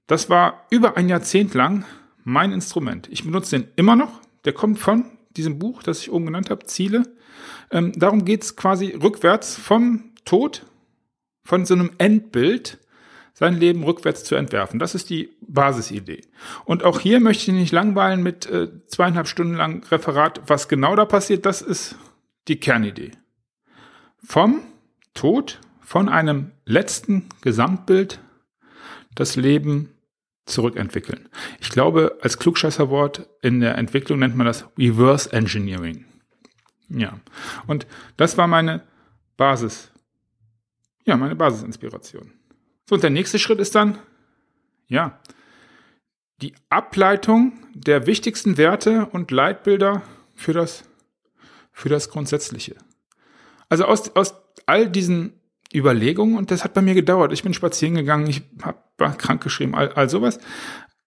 Das 0.07 0.31
war 0.31 0.67
über 0.71 0.97
ein 0.97 1.09
Jahrzehnt 1.09 1.55
lang 1.55 1.85
mein 2.23 2.53
Instrument. 2.53 3.09
Ich 3.11 3.25
benutze 3.25 3.59
den 3.59 3.69
immer 3.75 3.97
noch. 3.97 4.21
Der 4.45 4.53
kommt 4.53 4.79
von 4.79 5.07
diesem 5.37 5.59
Buch, 5.59 5.83
das 5.83 6.01
ich 6.01 6.13
oben 6.13 6.27
genannt 6.27 6.51
habe, 6.51 6.67
Ziele. 6.67 7.03
Ähm, 7.73 7.93
darum 7.97 8.25
geht's 8.25 8.55
quasi 8.55 8.91
rückwärts 8.91 9.57
vom 9.57 10.13
Tod 10.25 10.65
von 11.47 11.65
so 11.65 11.75
einem 11.75 11.93
Endbild 11.99 12.79
sein 13.33 13.55
Leben 13.55 13.85
rückwärts 13.85 14.25
zu 14.25 14.35
entwerfen. 14.35 14.79
Das 14.79 14.95
ist 14.95 15.11
die 15.11 15.31
Basisidee. 15.41 16.23
Und 16.65 16.85
auch 16.85 17.01
hier 17.01 17.21
möchte 17.21 17.51
ich 17.51 17.57
nicht 17.57 17.73
langweilen 17.73 18.23
mit 18.23 18.47
äh, 18.47 18.69
zweieinhalb 18.87 19.29
Stunden 19.29 19.55
lang 19.55 19.85
Referat, 19.91 20.41
was 20.47 20.69
genau 20.69 20.97
da 20.97 21.05
passiert. 21.05 21.47
Das 21.47 21.63
ist 21.63 21.97
die 22.49 22.59
Kernidee. 22.59 23.13
Vom 24.25 24.63
Tod, 25.15 25.61
von 25.81 26.09
einem 26.09 26.53
letzten 26.65 27.29
Gesamtbild, 27.43 28.21
das 29.15 29.37
Leben 29.37 29.91
zurückentwickeln. 30.47 31.29
Ich 31.61 31.71
glaube, 31.71 32.19
als 32.23 32.39
Klugscheißerwort 32.39 33.29
in 33.43 33.61
der 33.61 33.77
Entwicklung 33.77 34.21
nennt 34.21 34.37
man 34.37 34.47
das 34.47 34.65
Reverse 34.79 35.33
Engineering. 35.33 36.07
Ja. 36.89 37.21
Und 37.67 37.87
das 38.17 38.39
war 38.39 38.47
meine 38.47 38.83
Basis 39.37 39.91
ja, 41.07 41.17
meine 41.17 41.37
Basisinspiration. 41.37 42.33
So, 42.89 42.97
und 42.97 43.03
der 43.03 43.11
nächste 43.11 43.39
Schritt 43.39 43.61
ist 43.61 43.75
dann, 43.75 43.99
ja, 44.89 45.19
die 46.43 46.55
Ableitung 46.69 47.55
der 47.75 48.07
wichtigsten 48.07 48.59
Werte 48.59 49.07
und 49.07 49.31
Leitbilder 49.31 50.03
für 50.35 50.53
das, 50.53 50.85
für 51.73 51.89
das 51.89 52.11
Grundsätzliche. 52.11 52.77
Also 53.69 53.85
aus, 53.87 54.15
aus 54.15 54.35
all 54.67 54.89
diesen 54.89 55.33
Überlegungen, 55.75 56.37
und 56.37 56.51
das 56.51 56.63
hat 56.63 56.75
bei 56.75 56.83
mir 56.83 56.95
gedauert. 56.95 57.33
Ich 57.33 57.43
bin 57.43 57.55
spazieren 57.55 57.95
gegangen, 57.95 58.27
ich 58.27 58.43
hab, 58.63 58.93
war 58.99 59.17
krank 59.17 59.43
geschrieben, 59.43 59.75
all, 59.75 59.93
all 59.93 60.11
sowas. 60.11 60.39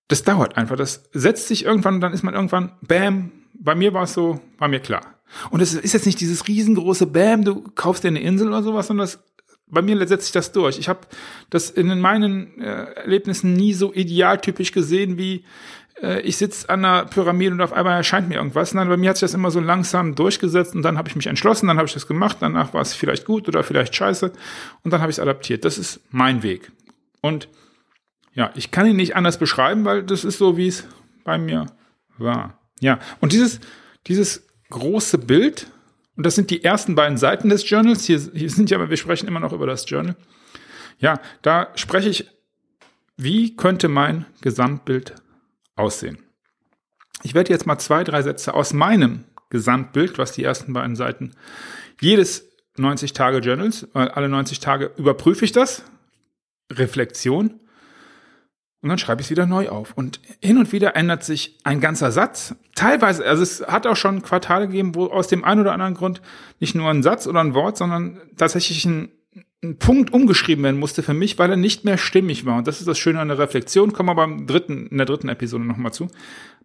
Das 0.08 0.24
dauert 0.24 0.58
einfach. 0.58 0.76
Das 0.76 1.10
setzt 1.14 1.48
sich 1.48 1.66
irgendwann 1.66 2.02
dann 2.02 2.14
ist 2.14 2.24
man 2.24 2.34
irgendwann, 2.34 2.74
bam, 2.82 3.32
bei 3.54 3.76
mir 3.76 3.94
war 3.94 4.04
es 4.04 4.14
so, 4.14 4.42
war 4.58 4.68
mir 4.68 4.80
klar. 4.80 5.20
Und 5.52 5.62
es 5.62 5.74
ist 5.74 5.94
jetzt 5.94 6.06
nicht 6.06 6.20
dieses 6.20 6.48
riesengroße 6.48 7.06
Bam, 7.06 7.44
du 7.44 7.62
kaufst 7.76 8.04
dir 8.04 8.08
eine 8.08 8.22
Insel 8.22 8.48
oder 8.48 8.64
sowas, 8.64 8.88
sondern 8.88 9.06
das 9.06 9.24
bei 9.70 9.82
mir 9.82 10.08
setzt 10.08 10.26
sich 10.26 10.32
das 10.32 10.52
durch. 10.52 10.80
Ich 10.80 10.90
habe 10.90 11.02
das 11.50 11.70
in 11.70 12.00
meinen 12.00 12.60
äh, 12.62 12.94
Erlebnissen 12.94 13.54
nie 13.54 13.74
so 13.74 13.94
idealtypisch 13.94 14.72
gesehen 14.72 15.18
wie 15.18 15.46
äh, 16.02 16.22
ich 16.22 16.38
sitze 16.38 16.70
an 16.70 16.86
einer 16.86 17.06
Pyramide 17.06 17.52
und 17.52 17.62
auf 17.62 17.74
einmal 17.74 17.98
erscheint 17.98 18.30
mir 18.30 18.36
irgendwas. 18.36 18.74
Nein, 18.74 18.88
bei 18.88 18.98
mir 18.98 19.10
hat 19.10 19.18
sich 19.18 19.28
das 19.28 19.34
immer 19.34 19.52
so 19.52 19.60
langsam 19.60 20.16
durchgesetzt 20.16 20.76
und 20.76 20.82
dann 20.82 20.98
habe 20.98 21.10
ich 21.10 21.16
mich 21.16 21.28
entschlossen, 21.28 21.68
dann 21.68 21.78
habe 21.78 21.88
ich 21.88 21.94
das 21.94 22.08
gemacht, 22.08 22.38
danach 22.40 22.74
war 22.74 22.82
es 22.82 22.94
vielleicht 22.94 23.26
gut 23.26 23.48
oder 23.48 23.64
vielleicht 23.64 23.96
scheiße 23.96 24.32
und 24.84 24.92
dann 24.92 25.02
habe 25.02 25.12
ich 25.12 25.18
es 25.18 25.20
adaptiert. 25.20 25.66
Das 25.66 25.78
ist 25.78 26.02
mein 26.10 26.44
Weg. 26.44 26.72
Und 27.22 27.50
ja, 28.34 28.52
ich 28.56 28.72
kann 28.72 28.86
ihn 28.86 28.96
nicht 28.96 29.16
anders 29.16 29.38
beschreiben, 29.38 29.86
weil 29.86 30.04
das 30.04 30.24
ist 30.24 30.38
so, 30.38 30.58
wie 30.58 30.68
es 30.68 30.86
bei 31.24 31.38
mir 31.38 31.66
war. 32.18 32.60
Ja, 32.80 33.00
und 33.20 33.34
dieses, 33.34 33.60
dieses 34.08 34.48
große 34.70 35.18
Bild, 35.18 35.68
und 36.20 36.26
das 36.26 36.36
sind 36.36 36.50
die 36.50 36.66
ersten 36.66 36.96
beiden 36.96 37.18
Seiten 37.18 37.48
des 37.48 37.70
Journals. 37.70 38.04
Hier, 38.04 38.20
hier 38.20 38.50
sind 38.50 38.70
ja, 38.70 38.90
wir 38.90 38.98
sprechen 38.98 39.26
immer 39.26 39.40
noch 39.40 39.54
über 39.54 39.66
das 39.66 39.90
Journal. 39.90 40.18
Ja, 40.98 41.22
da 41.44 41.70
spreche 41.76 42.10
ich, 42.10 42.28
wie 43.16 43.56
könnte 43.56 43.88
mein 43.88 44.26
Gesamtbild 44.42 45.16
aussehen? 45.78 46.18
Ich 47.24 47.36
werde 47.36 47.54
jetzt 47.54 47.66
mal 47.66 47.80
zwei, 47.80 48.04
drei 48.04 48.22
Sätze 48.22 48.54
aus 48.54 48.74
meinem 48.74 49.24
Gesamtbild, 49.50 50.18
was 50.18 50.34
die 50.34 50.44
ersten 50.44 50.74
beiden 50.74 50.98
Seiten 50.98 51.32
jedes 52.02 52.50
90 52.76 53.14
Tage 53.14 53.38
Journals, 53.38 53.88
alle 53.94 54.28
90 54.28 54.60
Tage 54.60 54.92
überprüfe 54.98 55.46
ich 55.46 55.54
das. 55.54 55.86
Reflexion. 56.70 57.62
Und 58.82 58.88
dann 58.88 58.98
schreibe 58.98 59.22
ich 59.22 59.28
es 59.28 59.32
wieder 59.32 59.46
neu 59.46 59.70
auf. 59.70 59.94
Und 59.96 60.22
hin 60.42 60.58
und 60.58 60.72
wieder 60.72 60.96
ändert 60.96 61.24
sich 61.24 61.58
ein 61.64 61.82
ganzer 61.82 62.12
Satz. 62.12 62.56
Teilweise, 62.76 63.26
also 63.26 63.44
es 63.44 63.62
hat 63.68 63.86
auch 63.86 63.98
schon 63.98 64.22
Quartale 64.22 64.68
gegeben, 64.68 64.96
wo 64.96 65.08
aus 65.08 65.28
dem 65.28 65.44
einen 65.44 65.62
oder 65.62 65.74
anderen 65.74 65.96
Grund 65.96 66.22
nicht 66.60 66.76
nur 66.76 66.90
ein 66.90 67.04
Satz 67.04 67.28
oder 67.28 67.42
ein 67.42 67.54
Wort, 67.54 67.76
sondern 67.76 68.22
tatsächlich 68.38 68.86
ein, 68.86 69.10
ein 69.62 69.78
Punkt 69.80 70.14
umgeschrieben 70.14 70.64
werden 70.64 70.80
musste 70.80 71.04
für 71.04 71.14
mich, 71.14 71.38
weil 71.38 71.50
er 71.50 71.58
nicht 71.58 71.84
mehr 71.84 71.98
stimmig 71.98 72.46
war. 72.46 72.58
Und 72.58 72.68
das 72.68 72.80
ist 72.80 72.88
das 72.88 72.98
Schöne 72.98 73.20
an 73.20 73.28
der 73.28 73.38
Reflexion. 73.38 73.92
Kommen 73.92 74.08
wir 74.08 74.16
beim 74.16 74.48
dritten, 74.48 74.88
in 74.88 74.98
der 74.98 75.06
dritten 75.06 75.28
Episode 75.28 75.66
nochmal 75.66 75.92
zu. 75.92 76.08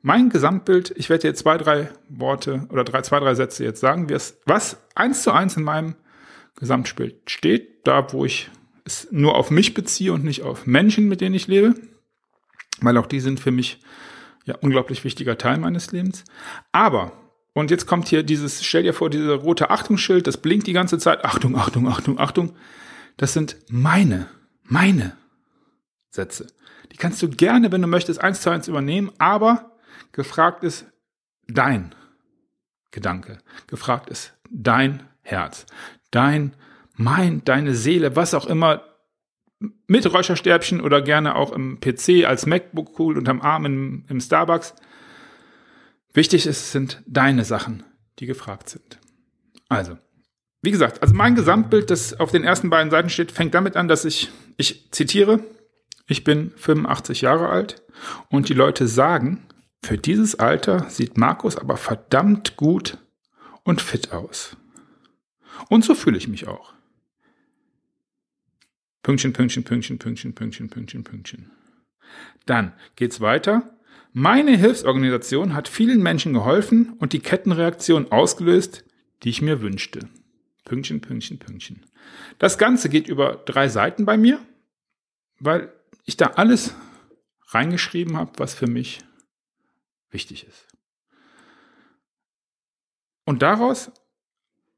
Mein 0.00 0.28
Gesamtbild, 0.28 0.94
ich 0.96 1.10
werde 1.10 1.26
jetzt 1.26 1.40
zwei, 1.40 1.58
drei 1.58 1.88
Worte 2.08 2.68
oder 2.70 2.84
drei, 2.84 3.02
zwei, 3.02 3.18
drei 3.18 3.34
Sätze 3.34 3.64
jetzt 3.64 3.80
sagen, 3.80 4.08
was 4.46 4.76
eins 4.94 5.24
zu 5.24 5.32
eins 5.32 5.56
in 5.56 5.64
meinem 5.64 5.96
Gesamtbild 6.54 7.28
steht, 7.28 7.88
da 7.88 8.12
wo 8.12 8.24
ich 8.24 8.50
es 8.84 9.08
nur 9.10 9.34
auf 9.34 9.50
mich 9.50 9.74
beziehe 9.74 10.12
und 10.12 10.24
nicht 10.24 10.42
auf 10.42 10.66
Menschen, 10.66 11.08
mit 11.08 11.20
denen 11.20 11.34
ich 11.34 11.48
lebe 11.48 11.74
weil 12.80 12.96
auch 12.96 13.06
die 13.06 13.20
sind 13.20 13.40
für 13.40 13.50
mich 13.50 13.80
ja 14.44 14.56
unglaublich 14.60 15.04
wichtiger 15.04 15.38
Teil 15.38 15.58
meines 15.58 15.92
Lebens. 15.92 16.24
Aber 16.72 17.12
und 17.54 17.70
jetzt 17.70 17.86
kommt 17.86 18.08
hier 18.08 18.24
dieses, 18.24 18.64
stell 18.64 18.82
dir 18.82 18.92
vor, 18.92 19.10
dieser 19.10 19.36
rote 19.36 19.70
Achtungsschild, 19.70 20.26
das 20.26 20.38
blinkt 20.38 20.66
die 20.66 20.72
ganze 20.72 20.98
Zeit. 20.98 21.24
Achtung, 21.24 21.56
Achtung, 21.56 21.88
Achtung, 21.88 22.18
Achtung. 22.18 22.56
Das 23.16 23.32
sind 23.32 23.56
meine, 23.68 24.26
meine 24.64 25.16
Sätze. 26.10 26.48
Die 26.90 26.96
kannst 26.96 27.22
du 27.22 27.28
gerne, 27.28 27.70
wenn 27.70 27.80
du 27.80 27.86
möchtest, 27.86 28.20
eins 28.20 28.40
zu 28.40 28.50
eins 28.50 28.66
übernehmen, 28.66 29.12
aber 29.18 29.78
gefragt 30.10 30.64
ist 30.64 30.86
dein 31.46 31.94
Gedanke. 32.90 33.38
Gefragt 33.68 34.10
ist 34.10 34.32
dein 34.50 35.04
Herz, 35.22 35.66
dein, 36.10 36.54
mein, 36.96 37.44
deine 37.44 37.74
Seele, 37.74 38.16
was 38.16 38.34
auch 38.34 38.46
immer 38.46 38.82
mit 39.86 40.12
Räucherstäbchen 40.12 40.80
oder 40.80 41.02
gerne 41.02 41.36
auch 41.36 41.52
im 41.52 41.80
PC 41.80 42.24
als 42.26 42.46
MacBook 42.46 42.98
cool 42.98 43.18
unterm 43.18 43.40
Arm 43.40 43.66
im, 43.66 44.04
im 44.08 44.20
Starbucks. 44.20 44.74
Wichtig 46.12 46.46
ist, 46.46 46.72
sind 46.72 47.02
deine 47.06 47.44
Sachen, 47.44 47.82
die 48.18 48.26
gefragt 48.26 48.68
sind. 48.68 48.98
Also, 49.68 49.98
wie 50.62 50.70
gesagt, 50.70 51.02
also 51.02 51.14
mein 51.14 51.34
Gesamtbild, 51.34 51.90
das 51.90 52.18
auf 52.18 52.30
den 52.30 52.44
ersten 52.44 52.70
beiden 52.70 52.90
Seiten 52.90 53.10
steht, 53.10 53.32
fängt 53.32 53.54
damit 53.54 53.76
an, 53.76 53.88
dass 53.88 54.04
ich, 54.04 54.30
ich 54.56 54.90
zitiere, 54.92 55.40
ich 56.06 56.24
bin 56.24 56.52
85 56.56 57.22
Jahre 57.22 57.48
alt 57.48 57.82
und 58.28 58.48
die 58.48 58.54
Leute 58.54 58.86
sagen, 58.86 59.46
für 59.82 59.98
dieses 59.98 60.38
Alter 60.38 60.88
sieht 60.88 61.18
Markus 61.18 61.56
aber 61.56 61.76
verdammt 61.76 62.56
gut 62.56 62.98
und 63.64 63.80
fit 63.80 64.12
aus. 64.12 64.56
Und 65.68 65.84
so 65.84 65.94
fühle 65.94 66.18
ich 66.18 66.28
mich 66.28 66.46
auch. 66.46 66.73
Pünktchen, 69.04 69.34
Pünktchen, 69.34 69.64
Pünktchen, 69.64 69.98
Pünktchen, 69.98 70.34
Pünktchen, 70.34 70.70
Pünktchen, 70.70 71.04
Pünktchen. 71.04 71.50
Dann 72.46 72.72
geht's 72.96 73.20
weiter. 73.20 73.78
Meine 74.14 74.56
Hilfsorganisation 74.56 75.54
hat 75.54 75.68
vielen 75.68 76.02
Menschen 76.02 76.32
geholfen 76.32 76.94
und 76.98 77.12
die 77.12 77.20
Kettenreaktion 77.20 78.10
ausgelöst, 78.10 78.82
die 79.22 79.28
ich 79.28 79.42
mir 79.42 79.60
wünschte. 79.60 80.08
Pünktchen, 80.64 81.02
Pünktchen, 81.02 81.38
Pünktchen. 81.38 81.84
Das 82.38 82.56
Ganze 82.56 82.88
geht 82.88 83.06
über 83.06 83.42
drei 83.44 83.68
Seiten 83.68 84.06
bei 84.06 84.16
mir, 84.16 84.40
weil 85.38 85.70
ich 86.06 86.16
da 86.16 86.28
alles 86.36 86.74
reingeschrieben 87.48 88.16
habe, 88.16 88.32
was 88.38 88.54
für 88.54 88.68
mich 88.68 89.00
wichtig 90.10 90.46
ist. 90.48 90.66
Und 93.26 93.42
daraus, 93.42 93.92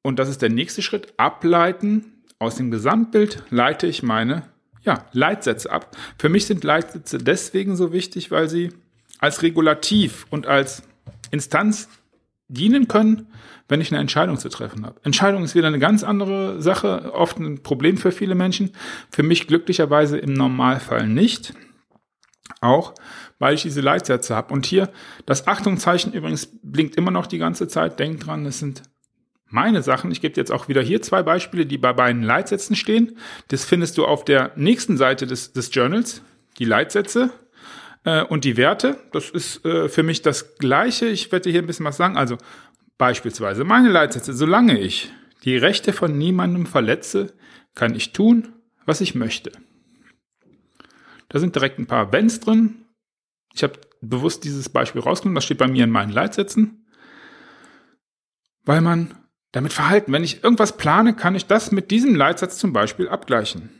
und 0.03 0.19
das 0.19 0.29
ist 0.29 0.43
der 0.43 0.51
nächste 0.51 0.83
Schritt, 0.83 1.15
ableiten, 1.17 2.16
aus 2.39 2.57
dem 2.57 2.71
Gesamtbild 2.71 3.43
leite 3.51 3.87
ich 3.87 4.03
meine 4.03 4.43
ja, 4.83 5.05
Leitsätze 5.13 5.71
ab. 5.71 5.97
Für 6.19 6.29
mich 6.29 6.47
sind 6.47 6.65
Leitsätze 6.65 7.19
deswegen 7.19 7.77
so 7.77 7.93
wichtig, 7.93 8.31
weil 8.31 8.49
sie 8.49 8.73
als 9.19 9.43
Regulativ 9.43 10.27
und 10.31 10.47
als 10.47 10.83
Instanz 11.31 11.89
dienen 12.49 12.87
können, 12.87 13.27
wenn 13.69 13.81
ich 13.81 13.91
eine 13.91 14.01
Entscheidung 14.01 14.39
zu 14.39 14.49
treffen 14.49 14.87
habe. 14.87 15.01
Entscheidung 15.03 15.43
ist 15.43 15.57
wieder 15.57 15.67
eine 15.67 15.81
ganz 15.81 16.05
andere 16.05 16.63
Sache, 16.63 17.13
oft 17.15 17.39
ein 17.39 17.63
Problem 17.63 17.97
für 17.97 18.13
viele 18.13 18.37
Menschen. 18.37 18.71
Für 19.11 19.25
mich 19.25 19.49
glücklicherweise 19.49 20.19
im 20.19 20.33
Normalfall 20.33 21.09
nicht. 21.09 21.55
Auch 22.61 22.95
weil 23.39 23.55
ich 23.55 23.63
diese 23.63 23.81
Leitsätze 23.81 24.35
habe. 24.35 24.55
Und 24.55 24.67
hier, 24.67 24.89
das 25.27 25.47
Achtungszeichen 25.47 26.13
übrigens 26.13 26.49
blinkt 26.63 26.97
immer 26.97 27.11
noch 27.11 27.27
die 27.27 27.39
ganze 27.39 27.69
Zeit. 27.69 27.99
Denkt 27.99 28.27
dran, 28.27 28.47
es 28.47 28.61
sind 28.61 28.83
meine 29.49 29.83
Sachen. 29.83 30.11
Ich 30.11 30.21
gebe 30.21 30.35
jetzt 30.37 30.53
auch 30.53 30.69
wieder 30.69 30.83
hier 30.83 31.03
zwei 31.03 31.23
Beispiele, 31.23 31.67
die 31.67 31.79
bei 31.79 31.93
beiden 31.93 32.23
Leitsätzen 32.23 32.77
stehen. 32.77 33.17
Das 33.49 33.65
findest 33.65 33.99
du 33.99 34.05
auf 34.05 34.25
der 34.25 34.53
nächsten 34.57 34.97
Seite 34.97 35.27
des, 35.27 35.53
des 35.53 35.75
Journals. 35.75 36.23
Die 36.59 36.65
Leitsätze 36.65 37.31
äh, 38.05 38.23
und 38.25 38.45
die 38.45 38.57
Werte. 38.57 38.99
Das 39.13 39.31
ist 39.31 39.65
äh, 39.65 39.89
für 39.89 40.03
mich 40.03 40.23
das 40.23 40.57
Gleiche. 40.57 41.07
Ich 41.07 41.31
werde 41.33 41.51
hier 41.51 41.63
ein 41.63 41.67
bisschen 41.67 41.87
was 41.87 41.97
sagen. 41.97 42.17
Also 42.17 42.39
beispielsweise 42.99 43.65
meine 43.65 43.91
Leitsätze. 43.91 44.33
Solange 44.33 44.79
ich 44.79 45.13
die 45.45 45.57
Rechte 45.57 45.93
von 45.93 46.17
niemandem 46.17 46.67
verletze, 46.67 47.35
kann 47.75 47.95
ich 47.95 48.13
tun, 48.13 48.55
was 48.85 49.01
ich 49.01 49.15
möchte. 49.15 49.53
Da 51.29 51.39
sind 51.39 51.55
direkt 51.55 51.79
ein 51.79 51.87
paar 51.87 52.13
Wenns 52.13 52.41
drin. 52.41 52.87
Ich 53.55 53.63
habe 53.63 53.75
bewusst 54.01 54.45
dieses 54.45 54.69
Beispiel 54.69 55.01
rausgenommen, 55.01 55.35
das 55.35 55.45
steht 55.45 55.59
bei 55.59 55.69
mir 55.69 55.85
in 55.85 55.91
meinen 55.91 56.13
Leitsätzen, 56.13 56.87
weil 58.65 58.81
man 58.81 59.15
damit 59.53 59.73
verhalten, 59.73 60.13
wenn 60.13 60.25
ich 60.25 60.45
irgendwas 60.45 60.77
plane, 60.77 61.15
kann 61.15 61.35
ich 61.35 61.47
das 61.47 61.73
mit 61.73 61.91
diesem 61.91 62.15
Leitsatz 62.15 62.59
zum 62.59 62.73
Beispiel 62.73 63.09
abgleichen. 63.09 63.71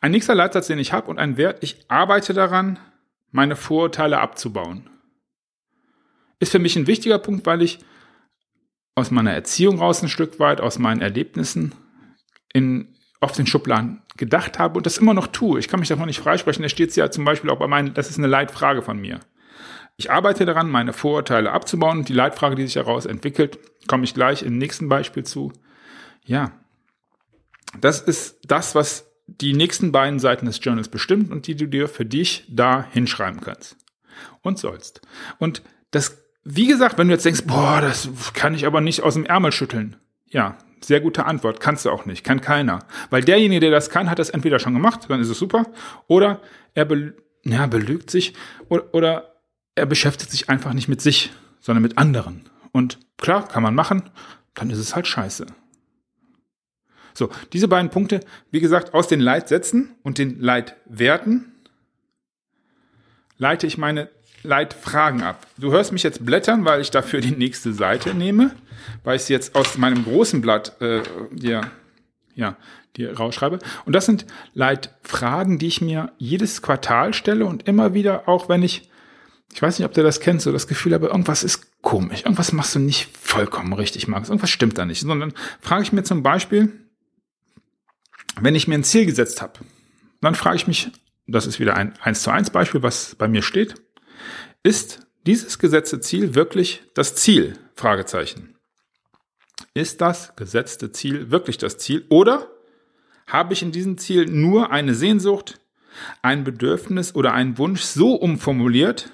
Ein 0.00 0.10
nächster 0.10 0.34
Leitsatz, 0.34 0.66
den 0.66 0.78
ich 0.78 0.92
habe 0.92 1.08
und 1.08 1.18
ein 1.18 1.36
Wert, 1.36 1.62
ich 1.62 1.84
arbeite 1.88 2.34
daran, 2.34 2.78
meine 3.30 3.56
Vorurteile 3.56 4.18
abzubauen. 4.18 4.90
Ist 6.40 6.52
für 6.52 6.58
mich 6.58 6.76
ein 6.76 6.88
wichtiger 6.88 7.18
Punkt, 7.18 7.46
weil 7.46 7.62
ich 7.62 7.78
aus 8.94 9.10
meiner 9.10 9.32
Erziehung 9.32 9.78
raus 9.78 10.02
ein 10.02 10.08
Stück 10.08 10.38
weit, 10.38 10.60
aus 10.60 10.78
meinen 10.78 11.00
Erlebnissen 11.00 11.74
in 12.52 12.94
oft 13.20 13.38
in 13.38 13.46
Schubladen 13.46 14.02
gedacht 14.16 14.58
habe 14.58 14.76
und 14.76 14.84
das 14.84 14.98
immer 14.98 15.14
noch 15.14 15.28
tue. 15.28 15.60
Ich 15.60 15.68
kann 15.68 15.80
mich 15.80 15.88
davon 15.88 16.06
nicht 16.06 16.20
freisprechen. 16.20 16.62
Da 16.62 16.68
steht 16.68 16.94
ja 16.96 17.10
zum 17.10 17.24
Beispiel 17.24 17.50
auch 17.50 17.58
bei 17.58 17.68
meinen, 17.68 17.94
das 17.94 18.10
ist 18.10 18.18
eine 18.18 18.26
Leitfrage 18.26 18.82
von 18.82 19.00
mir. 19.00 19.20
Ich 19.96 20.10
arbeite 20.10 20.46
daran, 20.46 20.70
meine 20.70 20.92
Vorurteile 20.92 21.52
abzubauen 21.52 21.98
und 21.98 22.08
die 22.08 22.14
Leitfrage, 22.14 22.56
die 22.56 22.64
sich 22.64 22.74
daraus 22.74 23.06
entwickelt, 23.06 23.58
komme 23.86 24.04
ich 24.04 24.14
gleich 24.14 24.42
im 24.42 24.58
nächsten 24.58 24.88
Beispiel 24.88 25.24
zu. 25.24 25.52
Ja, 26.24 26.52
das 27.80 28.00
ist 28.00 28.38
das, 28.44 28.74
was 28.74 29.10
die 29.26 29.54
nächsten 29.54 29.92
beiden 29.92 30.18
Seiten 30.18 30.46
des 30.46 30.60
Journals 30.62 30.88
bestimmt 30.88 31.30
und 31.30 31.46
die 31.46 31.56
du 31.56 31.66
dir 31.66 31.88
für 31.88 32.04
dich 32.04 32.44
da 32.48 32.84
hinschreiben 32.90 33.40
kannst 33.40 33.76
und 34.42 34.58
sollst. 34.58 35.00
Und 35.38 35.62
das, 35.90 36.18
wie 36.44 36.66
gesagt, 36.66 36.98
wenn 36.98 37.08
du 37.08 37.14
jetzt 37.14 37.24
denkst, 37.24 37.44
boah, 37.46 37.80
das 37.80 38.08
kann 38.34 38.54
ich 38.54 38.66
aber 38.66 38.80
nicht 38.80 39.02
aus 39.02 39.14
dem 39.14 39.24
Ärmel 39.24 39.52
schütteln. 39.52 39.96
Ja, 40.28 40.58
sehr 40.80 41.00
gute 41.00 41.26
Antwort. 41.26 41.60
Kannst 41.60 41.84
du 41.84 41.90
auch 41.90 42.06
nicht. 42.06 42.24
Kann 42.24 42.40
keiner. 42.40 42.80
Weil 43.10 43.22
derjenige, 43.22 43.60
der 43.60 43.70
das 43.70 43.90
kann, 43.90 44.10
hat 44.10 44.18
das 44.18 44.30
entweder 44.30 44.58
schon 44.58 44.74
gemacht, 44.74 45.06
dann 45.08 45.20
ist 45.20 45.28
es 45.28 45.38
super, 45.38 45.66
oder 46.06 46.40
er 46.74 46.84
be 46.84 47.14
ja, 47.44 47.66
belügt 47.66 48.08
sich 48.08 48.34
oder, 48.68 48.94
oder 48.94 49.31
er 49.74 49.86
beschäftigt 49.86 50.30
sich 50.30 50.48
einfach 50.48 50.72
nicht 50.72 50.88
mit 50.88 51.00
sich, 51.00 51.32
sondern 51.60 51.82
mit 51.82 51.98
anderen. 51.98 52.48
Und 52.72 52.98
klar, 53.18 53.48
kann 53.48 53.62
man 53.62 53.74
machen, 53.74 54.10
dann 54.54 54.70
ist 54.70 54.78
es 54.78 54.94
halt 54.94 55.06
scheiße. 55.06 55.46
So, 57.14 57.30
diese 57.52 57.68
beiden 57.68 57.90
Punkte, 57.90 58.20
wie 58.50 58.60
gesagt, 58.60 58.94
aus 58.94 59.08
den 59.08 59.20
Leitsätzen 59.20 59.94
und 60.02 60.18
den 60.18 60.40
Leitwerten 60.40 61.52
leite 63.36 63.66
ich 63.66 63.76
meine 63.76 64.08
Leitfragen 64.42 65.22
ab. 65.22 65.46
Du 65.58 65.72
hörst 65.72 65.92
mich 65.92 66.02
jetzt 66.02 66.24
blättern, 66.24 66.64
weil 66.64 66.80
ich 66.80 66.90
dafür 66.90 67.20
die 67.20 67.32
nächste 67.32 67.72
Seite 67.72 68.14
nehme, 68.14 68.52
weil 69.04 69.16
ich 69.16 69.22
es 69.22 69.28
jetzt 69.28 69.54
aus 69.54 69.78
meinem 69.78 70.04
großen 70.04 70.40
Blatt 70.40 70.80
äh, 70.80 71.02
dir, 71.30 71.62
ja, 72.34 72.56
dir 72.96 73.16
rausschreibe. 73.16 73.58
Und 73.84 73.92
das 73.94 74.06
sind 74.06 74.26
Leitfragen, 74.54 75.58
die 75.58 75.68
ich 75.68 75.80
mir 75.80 76.12
jedes 76.18 76.62
Quartal 76.62 77.14
stelle 77.14 77.46
und 77.46 77.68
immer 77.68 77.94
wieder, 77.94 78.28
auch 78.28 78.48
wenn 78.48 78.62
ich, 78.62 78.90
ich 79.52 79.60
weiß 79.60 79.78
nicht, 79.78 79.86
ob 79.86 79.92
du 79.92 80.02
das 80.02 80.20
kennst, 80.20 80.44
so 80.44 80.52
das 80.52 80.66
Gefühl 80.66 80.94
habe, 80.94 81.08
irgendwas 81.08 81.44
ist 81.44 81.82
komisch, 81.82 82.22
irgendwas 82.22 82.52
machst 82.52 82.74
du 82.74 82.78
nicht 82.78 83.16
vollkommen 83.16 83.72
richtig, 83.74 84.08
Max, 84.08 84.28
irgendwas 84.28 84.50
stimmt 84.50 84.78
da 84.78 84.86
nicht, 84.86 85.00
sondern 85.00 85.34
frage 85.60 85.82
ich 85.82 85.92
mir 85.92 86.02
zum 86.04 86.22
Beispiel, 86.22 86.72
wenn 88.40 88.54
ich 88.54 88.66
mir 88.66 88.76
ein 88.76 88.84
Ziel 88.84 89.04
gesetzt 89.04 89.42
habe, 89.42 89.60
dann 90.20 90.34
frage 90.34 90.56
ich 90.56 90.66
mich, 90.66 90.90
das 91.26 91.46
ist 91.46 91.60
wieder 91.60 91.76
ein 91.76 91.94
1 92.00 92.22
zu 92.22 92.30
1 92.30 92.50
Beispiel, 92.50 92.82
was 92.82 93.14
bei 93.14 93.28
mir 93.28 93.42
steht, 93.42 93.74
ist 94.62 95.00
dieses 95.26 95.58
gesetzte 95.58 96.00
Ziel 96.00 96.34
wirklich 96.34 96.82
das 96.94 97.14
Ziel? 97.14 97.58
Fragezeichen. 97.74 98.56
Ist 99.74 100.00
das 100.00 100.34
gesetzte 100.36 100.92
Ziel 100.92 101.30
wirklich 101.30 101.58
das 101.58 101.78
Ziel 101.78 102.04
oder 102.08 102.48
habe 103.26 103.52
ich 103.52 103.62
in 103.62 103.72
diesem 103.72 103.98
Ziel 103.98 104.26
nur 104.26 104.70
eine 104.70 104.94
Sehnsucht, 104.94 105.60
ein 106.22 106.44
Bedürfnis 106.44 107.14
oder 107.14 107.32
einen 107.32 107.58
Wunsch 107.58 107.82
so 107.82 108.14
umformuliert 108.14 109.10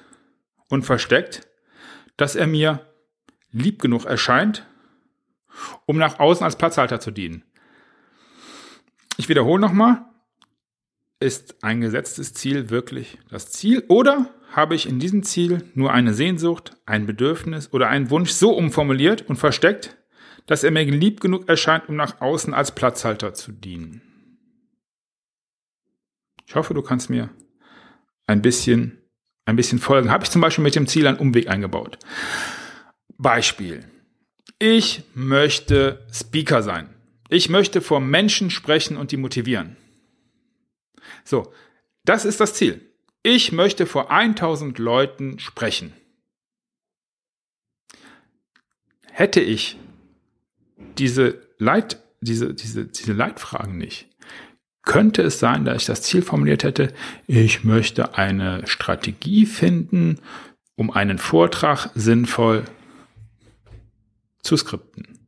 und 0.69 0.85
versteckt, 0.85 1.49
dass 2.17 2.37
er 2.37 2.47
mir 2.47 2.87
lieb 3.51 3.81
genug 3.81 4.05
erscheint, 4.05 4.67
um 5.87 5.99
nach 5.99 6.19
außen 6.19 6.45
als 6.45 6.57
Platzhalter 6.57 7.01
zu 7.01 7.11
dienen? 7.11 7.45
Ich 9.17 9.29
wiederhole 9.29 9.61
nochmal. 9.61 10.05
Ist 11.21 11.65
ein 11.65 11.81
gesetztes 11.81 12.33
Ziel 12.33 12.71
wirklich 12.71 13.19
das 13.29 13.51
Ziel 13.51 13.85
oder 13.89 14.33
habe 14.53 14.77
ich 14.77 14.89
in 14.89 15.01
diesem 15.01 15.25
Ziel 15.25 15.69
nur 15.75 15.93
eine 15.93 16.15
Sehnsucht, 16.15 16.77
ein 16.87 17.07
Bedürfnis 17.07 17.73
oder 17.73 17.89
einen 17.89 18.11
Wunsch 18.11 18.31
so 18.31 18.53
umformuliert 18.57 19.29
und 19.29 19.37
versteckt, 19.37 19.97
dass 20.47 20.65
er 20.65 20.71
mir 20.71 20.85
lieb 20.85 21.21
genug 21.21 21.49
erscheint, 21.49 21.89
um 21.89 21.97
nach 21.97 22.21
außen 22.21 22.55
als 22.55 22.75
Platzhalter 22.75 23.35
zu 23.35 23.53
dienen. 23.53 24.03
Ich 26.47 26.55
hoffe, 26.55 26.73
du 26.73 26.81
kannst 26.81 27.11
mir 27.11 27.29
ein 28.27 28.41
bisschen, 28.41 29.03
ein 29.49 29.57
bisschen 29.57 29.79
folgen. 29.79 30.11
Habe 30.11 30.25
ich 30.25 30.31
zum 30.31 30.41
Beispiel 30.41 30.65
mit 30.65 30.75
dem 30.75 30.87
Ziel 30.87 31.07
einen 31.07 31.19
Umweg 31.19 31.49
eingebaut. 31.49 31.99
Beispiel. 33.17 33.85
Ich 34.59 35.03
möchte 35.15 36.07
Speaker 36.13 36.63
sein. 36.63 36.89
Ich 37.29 37.49
möchte 37.49 37.81
vor 37.81 38.01
Menschen 38.01 38.51
sprechen 38.51 38.97
und 38.97 39.13
die 39.13 39.17
motivieren. 39.17 39.77
So, 41.25 41.53
das 42.05 42.25
ist 42.25 42.41
das 42.41 42.55
Ziel 42.55 42.89
ich 43.23 43.53
möchte 43.53 43.87
vor 43.87 44.11
1000 44.11 44.79
Leuten 44.79 45.39
sprechen. 45.39 45.93
Hätte 49.11 49.41
ich 49.41 49.77
diese 50.97 51.43
Leit, 51.59 52.03
diese, 52.21 52.55
diese, 52.55 52.87
diese 52.87 53.13
Leitfragen 53.13 53.77
nicht, 53.77 54.09
könnte 54.89 55.21
es 55.21 55.39
sein, 55.39 55.67
dass 55.67 55.83
ich 55.83 55.87
das 55.87 56.01
Ziel 56.01 56.23
formuliert 56.23 56.65
hätte, 56.65 56.95
ich 57.27 57.63
möchte 57.63 58.17
eine 58.17 58.67
Strategie 58.67 59.45
finden, 59.45 60.19
um 60.77 60.91
einen 60.91 61.19
Vortrag 61.19 61.91
sinnvoll 61.95 62.65
zu 64.43 64.57
skripten. 64.57 65.19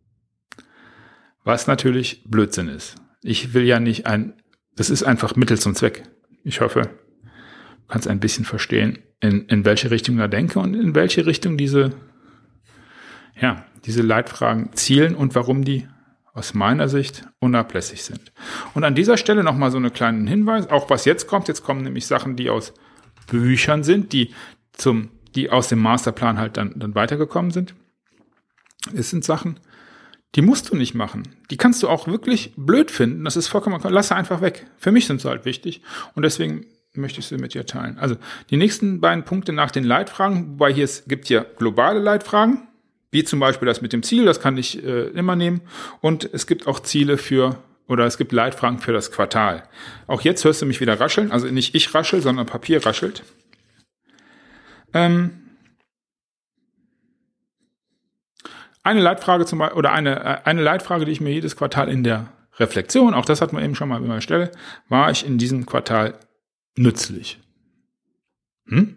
Was 1.44 1.66
natürlich 1.66 2.25
Blödsinn 2.25 2.68
ist. 2.68 2.94
Ich 3.23 3.53
will 3.53 3.64
ja 3.64 3.81
nicht 3.81 4.07
ein, 4.07 4.33
das 4.77 4.88
ist 4.88 5.03
einfach 5.03 5.37
Mittel 5.37 5.59
zum 5.59 5.75
Zweck. 5.75 6.05
Ich 6.42 6.62
hoffe, 6.62 6.88
kannst 7.87 8.09
ein 8.09 8.18
bisschen 8.18 8.46
verstehen, 8.46 8.99
in, 9.20 9.44
in 9.46 9.66
welche 9.66 9.90
Richtung 9.90 10.16
da 10.16 10.27
denke 10.27 10.59
und 10.59 10.73
in 10.73 10.94
welche 10.94 11.27
Richtung 11.27 11.59
diese, 11.59 11.90
ja, 13.38 13.66
diese 13.85 14.01
Leitfragen 14.01 14.70
zielen 14.73 15.14
und 15.14 15.35
warum 15.35 15.64
die 15.64 15.87
aus 16.33 16.55
meiner 16.55 16.88
Sicht 16.88 17.25
unablässig 17.40 18.05
sind. 18.05 18.33
Und 18.75 18.85
an 18.85 18.95
dieser 18.95 19.16
Stelle 19.16 19.43
nochmal 19.43 19.71
so 19.71 19.79
einen 19.79 19.93
kleinen 19.93 20.27
Hinweis, 20.27 20.69
auch 20.69 20.90
was 20.90 21.05
jetzt 21.05 21.27
kommt, 21.27 21.49
jetzt 21.49 21.64
kommen 21.64 21.83
nämlich 21.83 22.07
Sachen, 22.07 22.37
die 22.37 22.51
aus 22.51 22.73
Büchern 23.27 23.83
sind, 23.83 24.12
die 24.12 24.35
zum, 24.73 25.11
die 25.35 25.51
aus 25.51 25.69
dem 25.69 25.81
Masterplan 25.81 26.38
halt 26.38 26.57
dann, 26.57 26.75
dann 26.77 26.95
weitergekommen 26.95 27.51
sind. 27.51 27.75
Es 28.95 29.11
sind 29.11 29.25
Sachen, 29.25 29.61
die 30.37 30.43
musst 30.43 30.71
du 30.71 30.77
nicht 30.77 30.95
machen. 30.95 31.25
Die 31.51 31.57
kannst 31.57 31.83
du 31.83 31.88
auch 31.88 32.07
wirklich 32.07 32.55
blöd 32.57 32.90
finden. 32.90 33.25
Das 33.25 33.37
ist 33.37 33.49
vollkommen, 33.49 33.81
lass 33.83 34.09
sie 34.09 34.16
einfach 34.16 34.40
weg. 34.40 34.66
Für 34.79 34.93
mich 34.93 35.07
sind 35.07 35.21
sie 35.21 35.29
halt 35.29 35.45
wichtig. 35.45 35.83
Und 36.14 36.23
deswegen 36.23 36.66
möchte 36.95 37.21
ich 37.21 37.27
sie 37.27 37.37
mit 37.37 37.55
dir 37.55 37.66
teilen. 37.66 37.99
Also 37.99 38.16
die 38.51 38.57
nächsten 38.57 39.01
beiden 39.01 39.25
Punkte 39.25 39.53
nach 39.53 39.71
den 39.71 39.85
Leitfragen, 39.85 40.53
wobei 40.53 40.73
hier 40.73 40.85
es 40.85 41.05
gibt 41.07 41.27
hier 41.27 41.47
globale 41.59 42.01
Leitfragen, 42.01 42.69
wie 43.11 43.25
zum 43.25 43.40
Beispiel 43.40 43.66
das 43.66 43.83
mit 43.83 43.92
dem 43.92 44.03
Ziel, 44.03 44.25
das 44.25 44.40
kann 44.40 44.57
ich 44.57 44.83
äh, 44.85 45.09
immer 45.09 45.37
nehmen. 45.37 45.61
Und 46.01 46.29
es 46.33 46.46
gibt 46.46 46.66
auch 46.66 46.81
Ziele 46.81 47.18
für 47.18 47.59
oder 47.87 48.07
es 48.07 48.18
gibt 48.18 48.31
Leitfragen 48.31 48.79
für 48.79 48.92
das 48.92 49.11
Quartal. 49.11 49.64
Auch 50.07 50.20
jetzt 50.20 50.44
hörst 50.44 50.62
du 50.62 50.66
mich 50.66 50.81
wieder 50.81 51.01
rascheln, 51.01 51.33
also 51.33 51.49
nicht 51.49 51.75
ich 51.75 51.92
raschel, 51.92 52.23
sondern 52.23 52.46
Papier 52.46 52.85
raschelt. 52.87 53.25
Ähm, 54.94 55.40
eine 58.83 59.01
Leitfrage 59.01 59.44
zum 59.44 59.59
Beispiel, 59.59 59.79
oder 59.79 59.92
eine, 59.92 60.20
äh, 60.20 60.38
eine 60.44 60.62
Leitfrage, 60.62 61.05
die 61.05 61.12
ich 61.12 61.20
mir 61.20 61.33
jedes 61.33 61.57
Quartal 61.57 61.88
in 61.88 62.05
der 62.05 62.33
Reflexion, 62.59 63.14
auch 63.14 63.25
das 63.25 63.40
hat 63.40 63.53
man 63.53 63.64
eben 63.64 63.75
schon 63.75 63.88
mal 63.88 63.96
an 63.96 64.07
meiner 64.07 64.20
Stelle, 64.20 64.53
war 64.88 65.11
ich 65.11 65.27
in 65.27 65.38
diesem 65.38 65.66
Quartal 65.66 66.14
nützlich? 66.77 67.40
Hm? 68.66 68.96